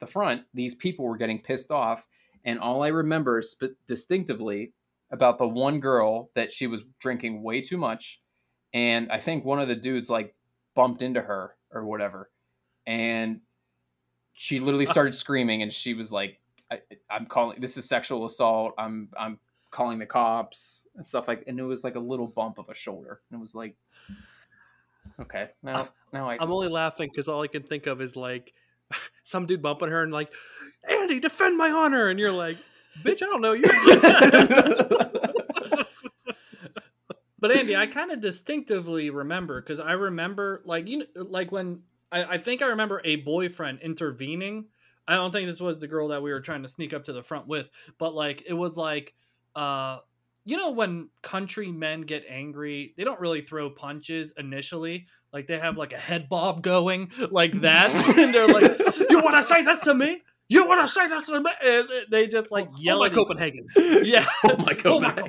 [0.00, 2.06] the front, these people were getting pissed off,
[2.44, 4.72] and all I remember sp- distinctively
[5.12, 8.20] about the one girl that she was drinking way too much
[8.74, 10.34] and i think one of the dudes like
[10.74, 12.30] bumped into her or whatever
[12.86, 13.40] and
[14.32, 18.74] she literally started screaming and she was like I, i'm calling this is sexual assault
[18.78, 19.38] i'm i'm
[19.72, 22.74] calling the cops and stuff like and it was like a little bump of a
[22.74, 23.74] shoulder and it was like
[25.20, 28.52] okay now now i I'm only laughing because all I can think of is like
[29.22, 30.32] some dude bumping her and like,
[30.88, 32.56] Andy, defend my honor, and you're like,
[33.02, 33.62] bitch, I don't know you.
[37.38, 41.82] but Andy, I kind of distinctively remember because I remember like you know, like when
[42.10, 44.66] I, I think I remember a boyfriend intervening.
[45.08, 47.12] I don't think this was the girl that we were trying to sneak up to
[47.12, 49.14] the front with, but like it was like
[49.54, 49.98] uh
[50.44, 55.06] you know when country men get angry, they don't really throw punches initially.
[55.32, 59.36] Like they have like a head bob going like that, and they're like, "You want
[59.36, 60.22] to say this to me?
[60.48, 63.16] You want to say this to me?" And they just like Yell yell at at
[63.16, 63.66] Copenhagen.
[63.76, 65.28] yeah, oh my Oh my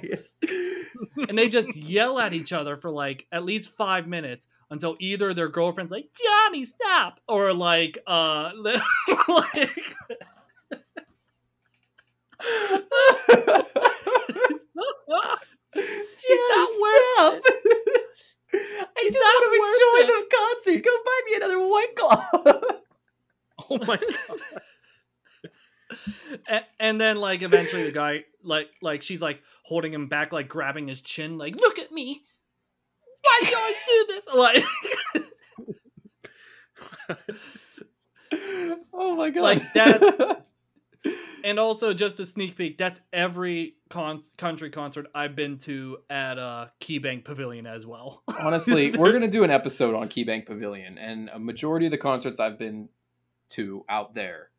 [1.30, 5.34] and they just yell at each other for like at least five minutes until either
[5.34, 8.52] their girlfriend's like Johnny stop or like uh
[9.28, 9.96] like
[16.18, 18.02] She's not worth it.
[18.56, 18.58] I
[18.98, 20.84] It's just want to enjoy this concert.
[20.86, 22.26] Go buy me another white claw.
[23.70, 24.40] Oh my god.
[26.48, 30.48] and, and then like eventually the guy like like she's like holding him back like
[30.48, 32.22] grabbing his chin like look at me
[33.22, 34.64] why do I do this like
[38.94, 39.42] oh my god!
[39.42, 40.46] Like that-
[41.44, 46.40] and also just a sneak peek that's every con- country concert i've been to at
[46.40, 51.30] uh keybank pavilion as well Honestly, we're gonna do an episode on KeyBank Pavilion, and
[51.30, 52.90] a majority of the concerts I've been
[53.50, 54.50] to out there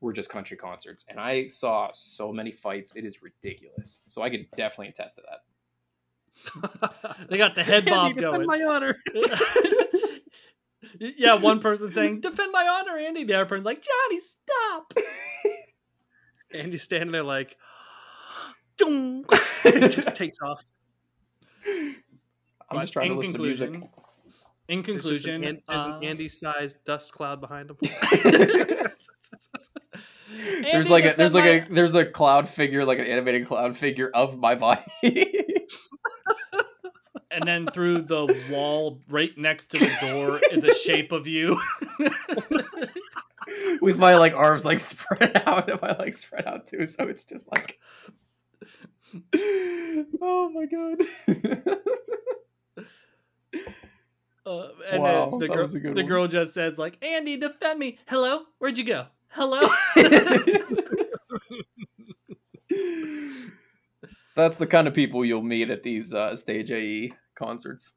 [0.00, 2.94] were just country concerts, and I saw so many fights.
[2.94, 4.00] It is ridiculous.
[4.06, 5.40] So I could definitely attest to that.
[7.28, 8.96] they got the head Andy, bob defend going my honor.
[10.98, 14.94] yeah one person saying defend my honor andy the other person's like johnny stop
[16.54, 17.56] Andy's standing there like,
[18.76, 19.24] "Dong."
[19.64, 20.64] it just takes off.
[21.66, 21.94] I'm
[22.70, 23.72] But just trying to in listen to music.
[23.72, 23.94] conclusion-
[24.68, 27.76] in There's conclusion an An- there's uh, an Andy-sized dust cloud behind him.
[30.62, 33.76] there's like a there's like my- a there's a cloud figure, like an animated cloud
[33.76, 34.82] figure of my body.
[37.32, 41.60] and then through the wall right next to the door is a shape of you
[43.80, 46.86] with my like arms like spread out and my legs spread out too.
[46.86, 47.78] So it's just like,
[50.20, 51.86] oh my god.
[54.46, 56.08] Uh, and Wow, then the girl, was a good the one.
[56.08, 59.06] girl just says like, "Andy, defend me." Hello, where'd you go?
[59.28, 59.60] Hello.
[64.36, 67.92] That's the kind of people you'll meet at these uh, stage AE concerts.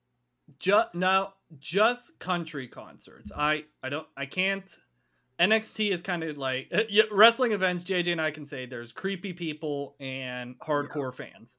[0.59, 1.29] Just no,
[1.59, 3.31] just country concerts.
[3.35, 4.69] I I don't I can't.
[5.39, 7.83] NXT is kind of like yeah, wrestling events.
[7.83, 11.57] JJ and I can say there's creepy people and hardcore fans.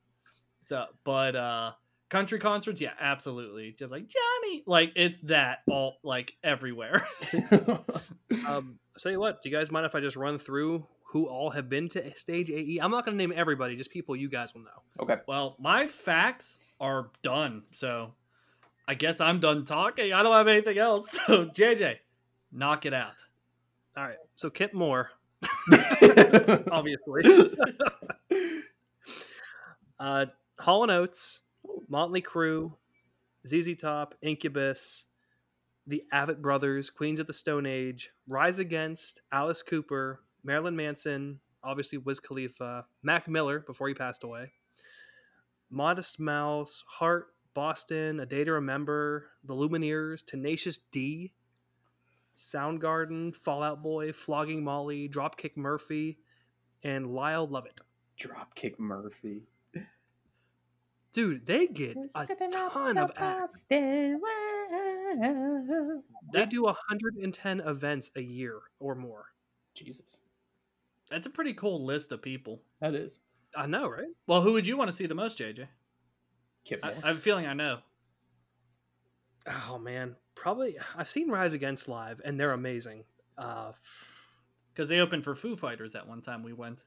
[0.55, 1.73] So, but uh
[2.09, 3.75] country concerts, yeah, absolutely.
[3.77, 7.07] Just like Johnny, like it's that all like everywhere.
[8.49, 11.51] Um, I'll you what, do you guys mind if I just run through who all
[11.51, 12.79] have been to stage AE?
[12.83, 14.83] I'm not going to name everybody, just people you guys will know.
[15.01, 15.17] okay.
[15.27, 18.13] well, my facts are done, so
[18.87, 20.13] I guess I'm done talking.
[20.13, 21.11] I don't have anything else.
[21.27, 21.97] So JJ,
[22.53, 23.25] knock it out.
[23.97, 24.17] All right.
[24.35, 25.11] So Kip Moore,
[26.71, 27.23] obviously.
[30.01, 30.27] uh,
[30.59, 31.41] Hall and Oates,
[31.89, 32.73] Motley Crue,
[33.47, 35.07] ZZ Top, Incubus,
[35.87, 41.99] the Avett Brothers, Queens of the Stone Age, Rise Against, Alice Cooper, Marilyn Manson, obviously
[41.99, 44.53] Wiz Khalifa, Mac Miller before he passed away,
[45.71, 51.33] Modest Mouse, Heart, Boston, A Day to Remember, The Lumineers, Tenacious D,
[52.37, 56.19] Soundgarden, Fall Out Boy, Flogging Molly, Dropkick Murphy,
[56.83, 57.81] and Lyle Lovett.
[58.19, 59.43] Dropkick Murphy.
[61.13, 63.63] Dude, they get a ton of acts.
[63.71, 64.17] They
[66.49, 69.27] do 110 events a year or more.
[69.75, 70.23] Jesus.
[71.11, 72.63] That's a pretty cool list of people.
[72.81, 73.21] That is.
[73.57, 74.09] I know, right?
[74.27, 75.69] Well, who would you want to see the most, JJ?
[76.65, 76.99] Kip I, Moore.
[77.05, 77.79] I have a feeling I know.
[79.47, 80.77] Oh man, probably.
[80.97, 83.05] I've seen Rise Against live, and they're amazing.
[83.37, 83.73] Uh,
[84.73, 86.85] Because they opened for Foo Fighters at one time we went.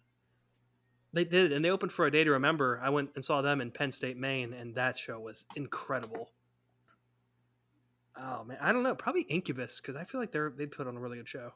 [1.13, 2.79] they did, and they opened for a day to remember.
[2.83, 6.31] I went and saw them in Penn State, Maine, and that show was incredible.
[8.19, 8.95] Oh man, I don't know.
[8.95, 11.51] Probably Incubus because I feel like they're they'd put on a really good show.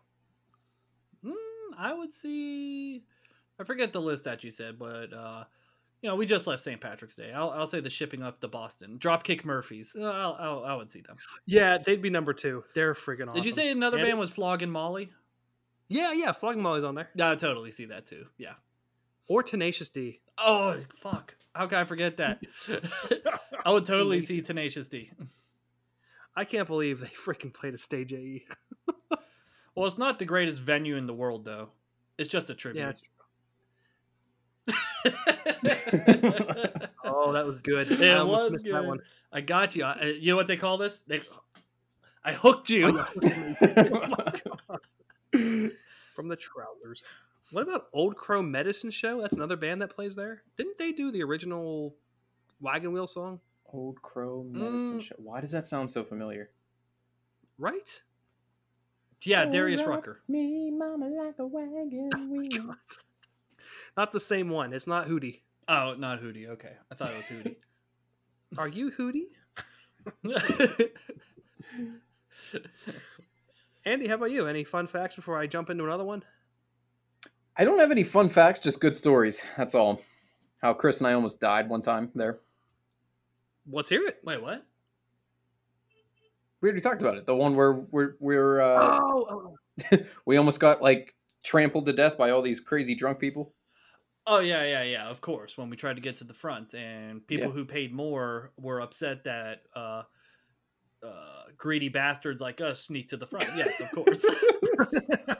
[1.26, 1.34] Mm,
[1.78, 3.04] I would see.
[3.60, 5.44] I forget the list that you said, but uh,
[6.02, 6.80] you know, we just left St.
[6.82, 7.32] Patrick's Day.
[7.32, 8.98] I'll, I'll say the shipping up to Boston.
[9.00, 9.94] Dropkick Murphys.
[9.98, 11.18] Uh, I'll, I'll, I would see them.
[11.46, 12.64] Yeah, they'd be number two.
[12.74, 13.34] They're freaking awesome.
[13.36, 14.10] Did you say another Andy?
[14.10, 15.12] band was Flogging Molly?
[15.88, 16.32] Yeah, yeah.
[16.32, 18.26] Flogging Molly's on there, Yeah, I totally see that too.
[18.38, 18.54] Yeah.
[19.28, 20.22] or Tenacious D.
[20.38, 21.36] Oh fuck!
[21.54, 22.42] How can I forget that?
[23.66, 25.12] I would totally see Tenacious D.
[26.36, 28.14] I can't believe they freaking played a stage.
[28.14, 28.46] AE.
[29.74, 31.70] Well, it's not the greatest venue in the world, though.
[32.18, 32.58] It's just a Yeah.
[32.58, 32.82] tribute.
[32.90, 33.02] it's-
[37.04, 38.02] Oh, that was good.
[38.02, 38.74] I almost was missed good.
[38.76, 39.00] that one.
[39.32, 39.84] I got you.
[39.84, 41.00] I, you know what they call this?
[41.08, 41.20] They,
[42.24, 42.98] I hooked you.
[46.16, 47.04] From the trousers.
[47.52, 49.22] What about Old Crow Medicine Show?
[49.22, 50.44] That's another band that plays there.
[50.58, 51.96] Didn't they do the original
[52.60, 53.40] Wagon Wheel song?
[53.74, 55.04] Old Crow Medicine Mm.
[55.04, 55.16] Show.
[55.18, 56.50] Why does that sound so familiar?
[57.58, 58.02] Right?
[59.24, 60.20] yeah, Darius Rucker.
[60.28, 62.50] Me, mama, like a wagon wheel.
[62.68, 62.76] God.
[63.98, 64.74] Not the same one.
[64.74, 65.42] It's not Hootie.
[65.68, 66.48] Oh, not Hootie.
[66.50, 67.56] Okay, I thought it was Hootie.
[68.58, 69.28] Are you Hootie?
[73.86, 74.48] Andy, how about you?
[74.48, 76.24] Any fun facts before I jump into another one?
[77.58, 79.44] I don't have any fun facts, just good stories.
[79.58, 80.02] That's all.
[80.62, 82.40] How Chris and I almost died one time there.
[83.70, 84.20] Let's hear it.
[84.24, 84.66] Wait, what?
[86.62, 87.26] We already talked about it.
[87.26, 89.56] The one where we're we're uh, Oh,
[89.92, 93.54] oh, we almost got like trampled to death by all these crazy drunk people.
[94.34, 95.10] Oh yeah, yeah, yeah.
[95.10, 97.52] Of course, when we tried to get to the front, and people Yeah.
[97.52, 100.04] who paid more were upset that uh,
[101.06, 103.50] uh, greedy bastards like us sneak to the front.
[103.58, 104.24] Yes, of course.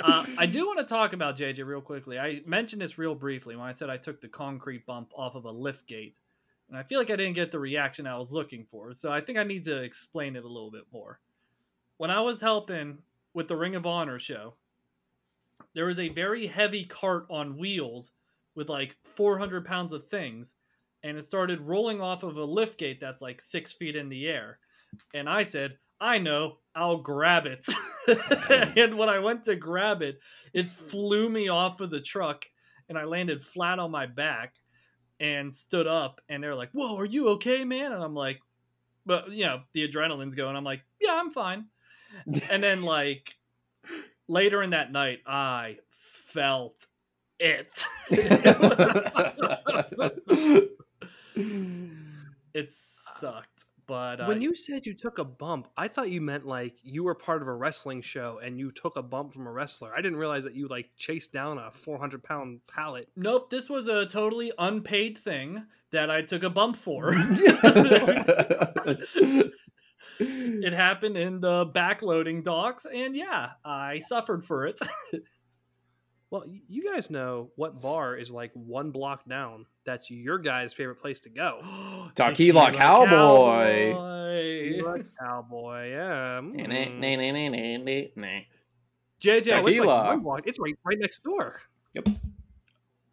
[0.00, 2.20] uh, I do want to talk about JJ real quickly.
[2.20, 5.44] I mentioned this real briefly when I said I took the concrete bump off of
[5.44, 6.20] a lift gate,
[6.68, 8.92] and I feel like I didn't get the reaction I was looking for.
[8.94, 11.18] So I think I need to explain it a little bit more.
[11.96, 12.98] When I was helping
[13.34, 14.54] with the Ring of Honor show,
[15.74, 18.12] there was a very heavy cart on wheels
[18.60, 20.52] with like 400 pounds of things,
[21.02, 24.28] and it started rolling off of a lift gate that's like six feet in the
[24.28, 24.58] air.
[25.14, 27.66] And I said, I know, I'll grab it.
[28.76, 30.20] and when I went to grab it,
[30.52, 32.44] it flew me off of the truck
[32.90, 34.56] and I landed flat on my back
[35.18, 36.20] and stood up.
[36.28, 37.92] And they're like, Whoa, are you okay, man?
[37.92, 38.40] And I'm like,
[39.06, 40.54] But, you know, the adrenaline's going.
[40.54, 41.64] I'm like, Yeah, I'm fine.
[42.50, 43.36] And then, like,
[44.28, 46.86] later in that night, I felt
[47.40, 47.84] it.
[52.54, 52.70] it
[53.18, 53.64] sucked.
[53.90, 57.02] But uh, when you said you took a bump, I thought you meant like you
[57.02, 59.92] were part of a wrestling show and you took a bump from a wrestler.
[59.92, 63.08] I didn't realize that you like chased down a 400 pound pallet.
[63.16, 67.14] Nope, this was a totally unpaid thing that I took a bump for.
[70.20, 74.78] it happened in the backloading docks, and yeah, I suffered for it.
[76.30, 79.66] Well, you guys know what bar is like one block down.
[79.84, 81.60] That's your guys' favorite place to go.
[82.14, 83.94] Tequila Cowboy.
[83.94, 86.40] Tequila Cowboy, yeah.
[86.40, 88.44] Nah, mm.
[89.20, 90.04] JJ, Oh, it's like Tequila.
[90.06, 90.42] one block.
[90.46, 91.60] It's right right next door.
[91.94, 92.08] Yep.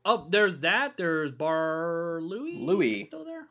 [0.05, 0.95] Oh, there's that.
[0.95, 2.59] There's Bar Louie.
[2.61, 3.03] Louie.
[3.03, 3.47] still there.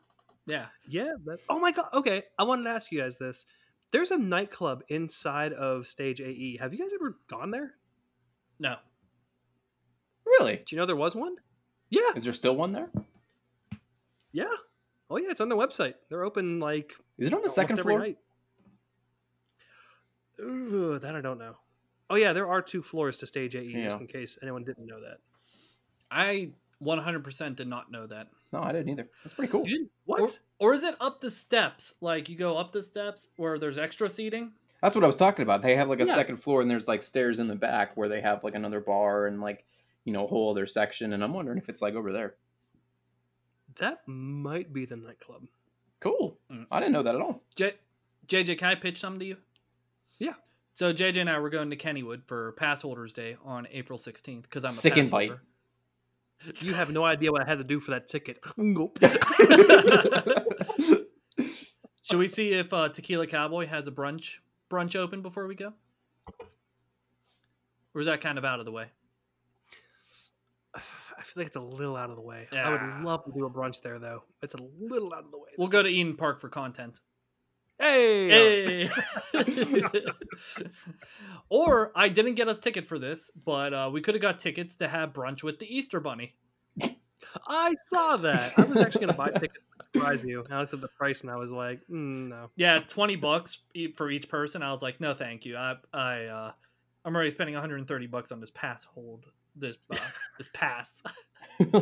[0.46, 0.66] Yeah.
[0.88, 1.14] Yeah.
[1.24, 1.88] That's, oh my god.
[1.92, 3.46] Okay, I wanted to ask you guys this.
[3.90, 6.58] There's a nightclub inside of Stage AE.
[6.60, 7.74] Have you guys ever gone there?
[8.58, 8.76] No.
[10.26, 10.56] Really?
[10.66, 11.36] Do you know there was one?
[11.90, 12.00] Yeah.
[12.14, 12.90] Is there still one there?
[14.32, 14.44] Yeah.
[15.08, 15.94] Oh yeah, it's on the website.
[16.10, 17.98] They're open like Is it on the second floor?
[18.00, 18.18] night.
[20.40, 21.56] Ooh, that I don't know.
[22.10, 25.00] Oh yeah, there are two floors to Stage AE, just in case anyone didn't know
[25.00, 25.18] that.
[26.10, 26.50] I
[26.84, 28.28] 100% did not know that.
[28.52, 29.08] No, I didn't either.
[29.24, 29.66] That's pretty cool.
[29.66, 29.90] You didn't?
[30.04, 30.20] What?
[30.20, 30.28] Or,
[30.70, 31.94] or is it up the steps?
[32.00, 34.52] Like you go up the steps where there's extra seating?
[34.82, 35.62] That's what I was talking about.
[35.62, 36.14] They have like a Yeah.
[36.14, 39.26] second floor and there's like stairs in the back where they have like another bar
[39.26, 39.64] and like,
[40.06, 41.12] you know, a whole other section.
[41.12, 42.36] And I'm wondering if it's like over there.
[43.78, 45.42] that might be the nightclub.
[46.00, 46.38] Cool.
[46.50, 46.66] Mm.
[46.70, 47.42] I didn't know that at all.
[47.56, 47.74] J-
[48.28, 49.36] JJ, can I pitch something to you?
[50.18, 50.34] Yeah.
[50.72, 54.42] So JJ and I were going to Kennywood for Pass Holders Day on April 16th
[54.42, 55.28] because I'm a Sick invite.
[55.30, 55.42] holder.
[56.60, 58.38] You have no idea what I had to do for that ticket.
[58.58, 58.98] Nope.
[62.02, 64.36] Should we see if uh, Tequila Cowboy has a brunch
[64.70, 65.72] brunch open before we go?
[67.94, 68.86] Or is that kind of out of the way?
[70.76, 72.46] I feel like it's a little out of the way.
[72.52, 74.22] I would love to do a brunch there, though.
[74.42, 75.48] It's a little out of the way.
[75.58, 77.00] We'll go to Eden Park for content.
[77.78, 78.90] hey, Hey.
[81.48, 84.76] or I didn't get us ticket for this, but uh, we could have got tickets
[84.76, 86.34] to have brunch with the Easter Bunny.
[87.46, 88.52] I saw that.
[88.56, 90.44] I was actually going to buy tickets to surprise you.
[90.50, 92.50] I looked at the price and I was like, mm, no.
[92.56, 93.58] Yeah, twenty bucks
[93.96, 94.62] for each person.
[94.62, 95.56] I was like, no, thank you.
[95.56, 96.52] I, I, uh,
[97.04, 99.26] I'm already spending 130 bucks on this pass hold.
[99.58, 99.96] This, uh,
[100.38, 101.02] this pass.
[101.58, 101.72] Here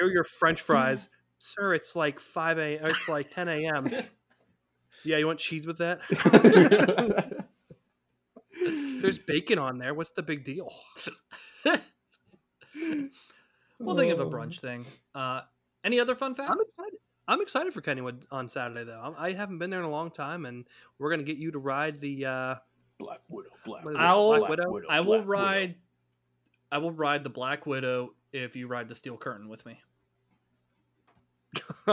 [0.00, 1.74] are your French fries, sir.
[1.74, 2.74] It's like five a.
[2.74, 3.90] It's like ten a.m.
[5.04, 6.00] Yeah, you want cheese with that?
[9.00, 9.94] There's bacon on there.
[9.94, 10.74] What's the big deal?
[13.78, 14.84] we'll think of a brunch thing.
[15.14, 15.42] Uh,
[15.84, 16.50] any other fun facts?
[16.50, 16.98] I'm excited.
[17.28, 19.14] I'm excited for Kennywood on Saturday, though.
[19.16, 20.64] I'm- haven't been there in a long time, and
[20.98, 22.24] we're gonna get you to ride the.
[22.24, 22.54] Uh,
[22.98, 23.50] Black Widow.
[23.64, 24.80] Black What is it, I'll, Black Widow?
[24.88, 25.76] I will ride.
[26.70, 29.80] I will ride the Black Widow if you ride the Steel Curtain with me.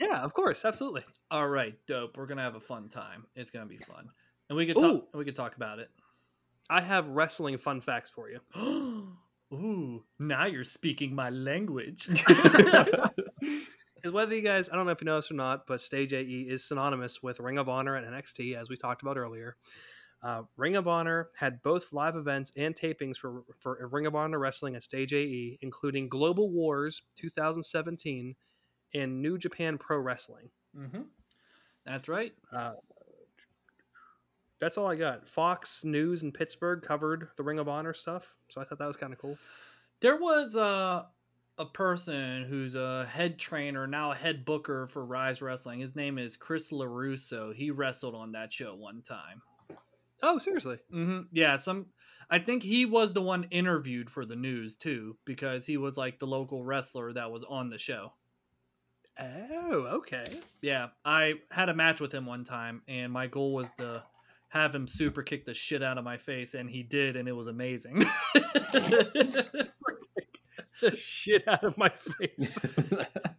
[0.00, 1.04] yeah, of course, absolutely.
[1.30, 2.16] All right, dope.
[2.16, 3.26] We're gonna have a fun time.
[3.36, 4.08] It's gonna be fun,
[4.48, 5.00] and we could Ooh.
[5.00, 5.08] talk.
[5.14, 5.90] We could talk about it.
[6.70, 8.40] I have wrestling fun facts for you.
[9.52, 12.08] Ooh, now you're speaking my language.
[13.98, 16.12] Because whether you guys, I don't know if you know this or not, but Stage
[16.12, 19.56] AE is synonymous with Ring of Honor and NXT, as we talked about earlier.
[20.22, 24.38] Uh, Ring of Honor had both live events and tapings for, for Ring of Honor
[24.38, 28.34] Wrestling at Stage AE, including Global Wars 2017
[28.94, 30.50] and New Japan Pro Wrestling.
[30.76, 31.02] mm-hmm.
[31.84, 32.32] That's right.
[32.52, 32.72] Uh,
[34.60, 35.28] that's all I got.
[35.28, 38.96] Fox News in Pittsburgh covered the Ring of Honor stuff, so I thought that was
[38.96, 39.38] kind of cool.
[40.00, 41.04] There was uh,
[41.58, 45.80] a person who's a head trainer, now a head booker for Rise Wrestling.
[45.80, 47.54] His name is Chris LaRusso.
[47.54, 49.42] He wrestled on that show one time.
[50.22, 50.78] Oh, seriously?
[50.90, 51.86] hmm Yeah, some.
[52.30, 56.18] I think he was the one interviewed for the news too, because he was like
[56.18, 58.12] the local wrestler that was on the show.
[59.20, 60.26] Oh, okay.
[60.60, 64.02] Yeah, I had a match with him one time, and my goal was to
[64.48, 67.32] have him super kick the shit out of my face, and he did, and it
[67.32, 67.98] was amazing.
[70.80, 72.58] the shit out of my face.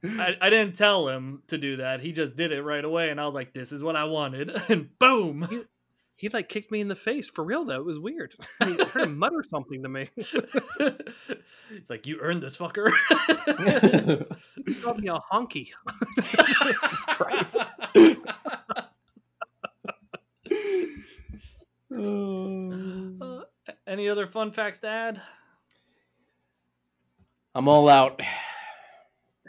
[0.03, 2.01] I, I didn't tell him to do that.
[2.01, 4.49] He just did it right away, and I was like, "This is what I wanted,"
[4.69, 5.47] and boom.
[6.19, 7.79] He like kicked me in the face for real though.
[7.79, 8.35] It was weird.
[8.61, 10.09] I heard him mutter something to me.
[10.17, 12.91] it's like you earned this fucker.
[14.67, 15.69] He called me a honky.
[16.21, 17.57] Jesus Christ.
[21.91, 23.41] Uh,
[23.87, 25.21] any other fun facts to add?
[27.55, 28.21] I'm all out.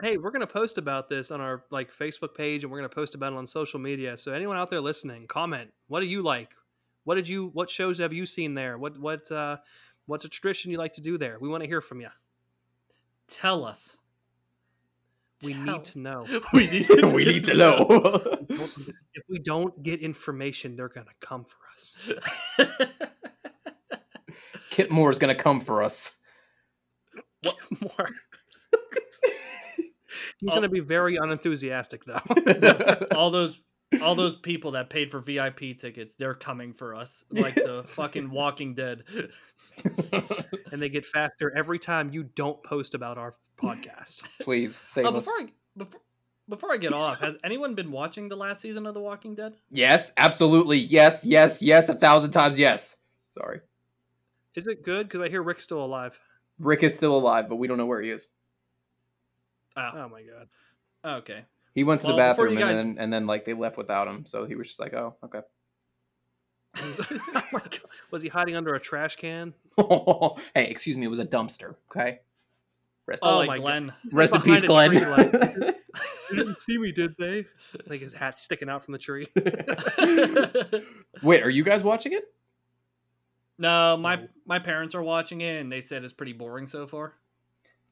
[0.00, 3.16] Hey, we're gonna post about this on our like Facebook page, and we're gonna post
[3.16, 4.16] about it on social media.
[4.16, 5.70] So anyone out there listening, comment.
[5.88, 6.50] What do you like?
[7.04, 7.50] What did you?
[7.52, 8.76] What shows have you seen there?
[8.78, 9.56] What what uh,
[10.06, 11.38] what's a tradition you like to do there?
[11.40, 12.08] We want to hear from you.
[13.28, 13.96] Tell us.
[15.42, 16.26] We Tell- need to know.
[16.52, 17.86] we need to, we need to know.
[19.14, 21.96] if we don't get information, they're gonna come for us.
[24.70, 26.18] Kip Moore is gonna come for us.
[27.42, 28.08] What more?
[30.38, 30.54] He's Oh.
[30.54, 33.06] gonna be very unenthusiastic though.
[33.14, 33.60] all those
[34.02, 38.30] all those people that paid for VIP tickets, they're coming for us, like the fucking
[38.30, 39.04] Walking Dead.
[40.72, 44.22] and they get faster every time you don't post about our podcast.
[44.42, 45.12] Please save us.
[45.26, 46.00] before I before,
[46.48, 49.54] before I get off, has anyone been watching the last season of The Walking Dead?
[49.70, 50.78] Yes, absolutely.
[50.78, 51.88] Yes, yes, yes.
[51.88, 52.98] A thousand times yes.
[53.30, 53.60] Sorry.
[54.56, 55.06] Is it good?
[55.08, 56.18] Because I hear Rick's still alive.
[56.58, 58.26] Rick is still alive, but we don't know where he is.
[59.76, 61.18] Oh, Oh my god.
[61.18, 61.44] okay.
[61.74, 63.76] He went to the Well, before bathroom you and then and then like they left
[63.76, 65.40] without him, so he was just like, "Oh, okay."
[66.82, 67.80] oh my god.
[68.10, 69.54] Was he hiding under a trash can?
[70.54, 71.74] hey, excuse me, it was a dumpster.
[71.90, 72.20] Okay.
[73.06, 73.62] Rest, Oh, Oh like my God.
[73.62, 73.92] Glenn.
[74.12, 74.90] Rest in peace, Glenn.
[74.90, 75.32] tree, like,
[76.30, 77.44] you didn't see me, did they?
[77.74, 79.26] It's like his hat sticking out from the tree.
[81.22, 82.24] Wait, are you guys watching it?
[83.58, 87.14] no, my my parents are watching it, and they said it's pretty boring so far.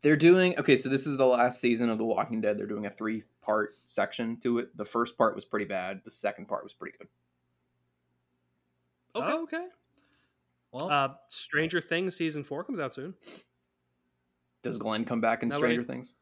[0.03, 0.77] They're doing okay.
[0.77, 2.59] So this is the last season of The Walking Dead.
[2.59, 4.77] They're doing a three-part section to it.
[4.77, 6.03] The first part was pretty bad.
[6.05, 7.09] The second part was pretty good.
[9.17, 9.27] Okay.
[9.33, 9.67] Oh, okay.
[10.71, 13.15] Well, Uh, Stranger Things season four comes out soon.
[14.63, 16.13] Does Glenn come back in Nobody- Stranger Things?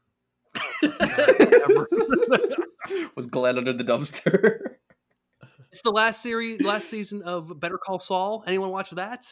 [3.15, 4.59] was Glenn under the dumpster?
[5.69, 8.41] It's the last series, last season of Better Call Saul.
[8.47, 9.25] Anyone watch that?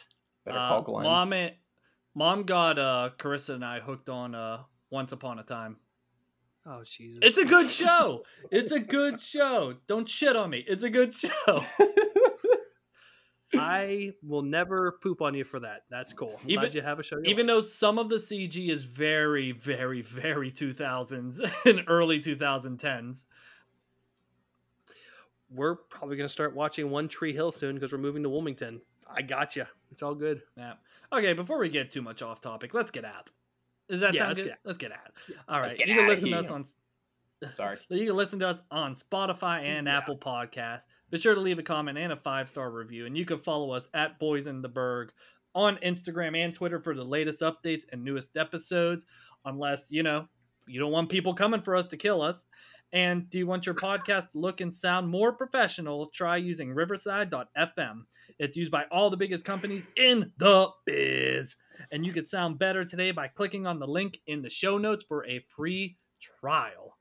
[0.44, 1.04] Better uh, call Glenn.
[1.04, 1.54] mom and
[2.16, 5.76] mom got uh Carissa and I hooked on uh Once Upon a Time.
[6.66, 7.20] Oh Jesus!
[7.22, 8.24] It's a good show.
[8.50, 9.74] It's a good show.
[9.86, 10.64] Don't shit on me.
[10.66, 11.30] It's a good show.
[13.54, 15.82] I will never poop on you for that.
[15.90, 16.34] That's cool.
[16.42, 17.18] I'm Even- glad you have a show.
[17.24, 17.54] Even like.
[17.54, 23.24] though some of the CG is very, very, very 2000s and early 2010s.
[25.48, 28.80] we're probably gonna start watching One Tree Hill soon because we're moving to Wilmington.
[29.08, 29.64] I got you.
[29.92, 30.42] It's all good.
[30.56, 30.74] Yeah.
[31.12, 33.30] Okay, before we get too much off topic, let's get out.
[33.88, 34.44] Does that Yeah, sound let's good?
[34.46, 34.58] get out.
[34.64, 35.12] Let's get out.
[35.48, 35.78] All right.
[35.78, 36.64] You can listen to us on
[37.56, 37.78] Sorry.
[37.90, 39.98] You can listen to us on Spotify and Yeah.
[39.98, 40.82] Apple Podcasts.
[41.10, 43.06] Be sure to leave a comment and a five star review.
[43.06, 45.12] And you can follow us at Boys in the Burgh
[45.54, 49.06] on Instagram and Twitter for the latest updates and newest episodes.
[49.44, 50.26] Unless, you know,
[50.66, 52.44] you don't want people coming for us to kill us.
[52.96, 56.06] And do you want your podcast to look and sound more professional?
[56.06, 58.04] Try using riverside.fm.
[58.38, 61.56] It's used by all the biggest companies in the biz.
[61.92, 65.04] And you can sound better today by clicking on the link in the show notes
[65.06, 65.98] for a free
[66.40, 66.96] trial.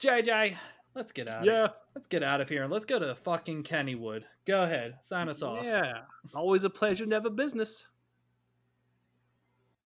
[0.00, 0.54] JJ,
[0.94, 1.46] let's get out.
[1.46, 1.68] Yeah.
[1.94, 4.24] let's get out of here and let's go to fucking Kennywood.
[4.46, 5.64] Go ahead, sign us off.
[5.64, 6.00] Yeah.
[6.34, 7.86] Always a pleasure, never business.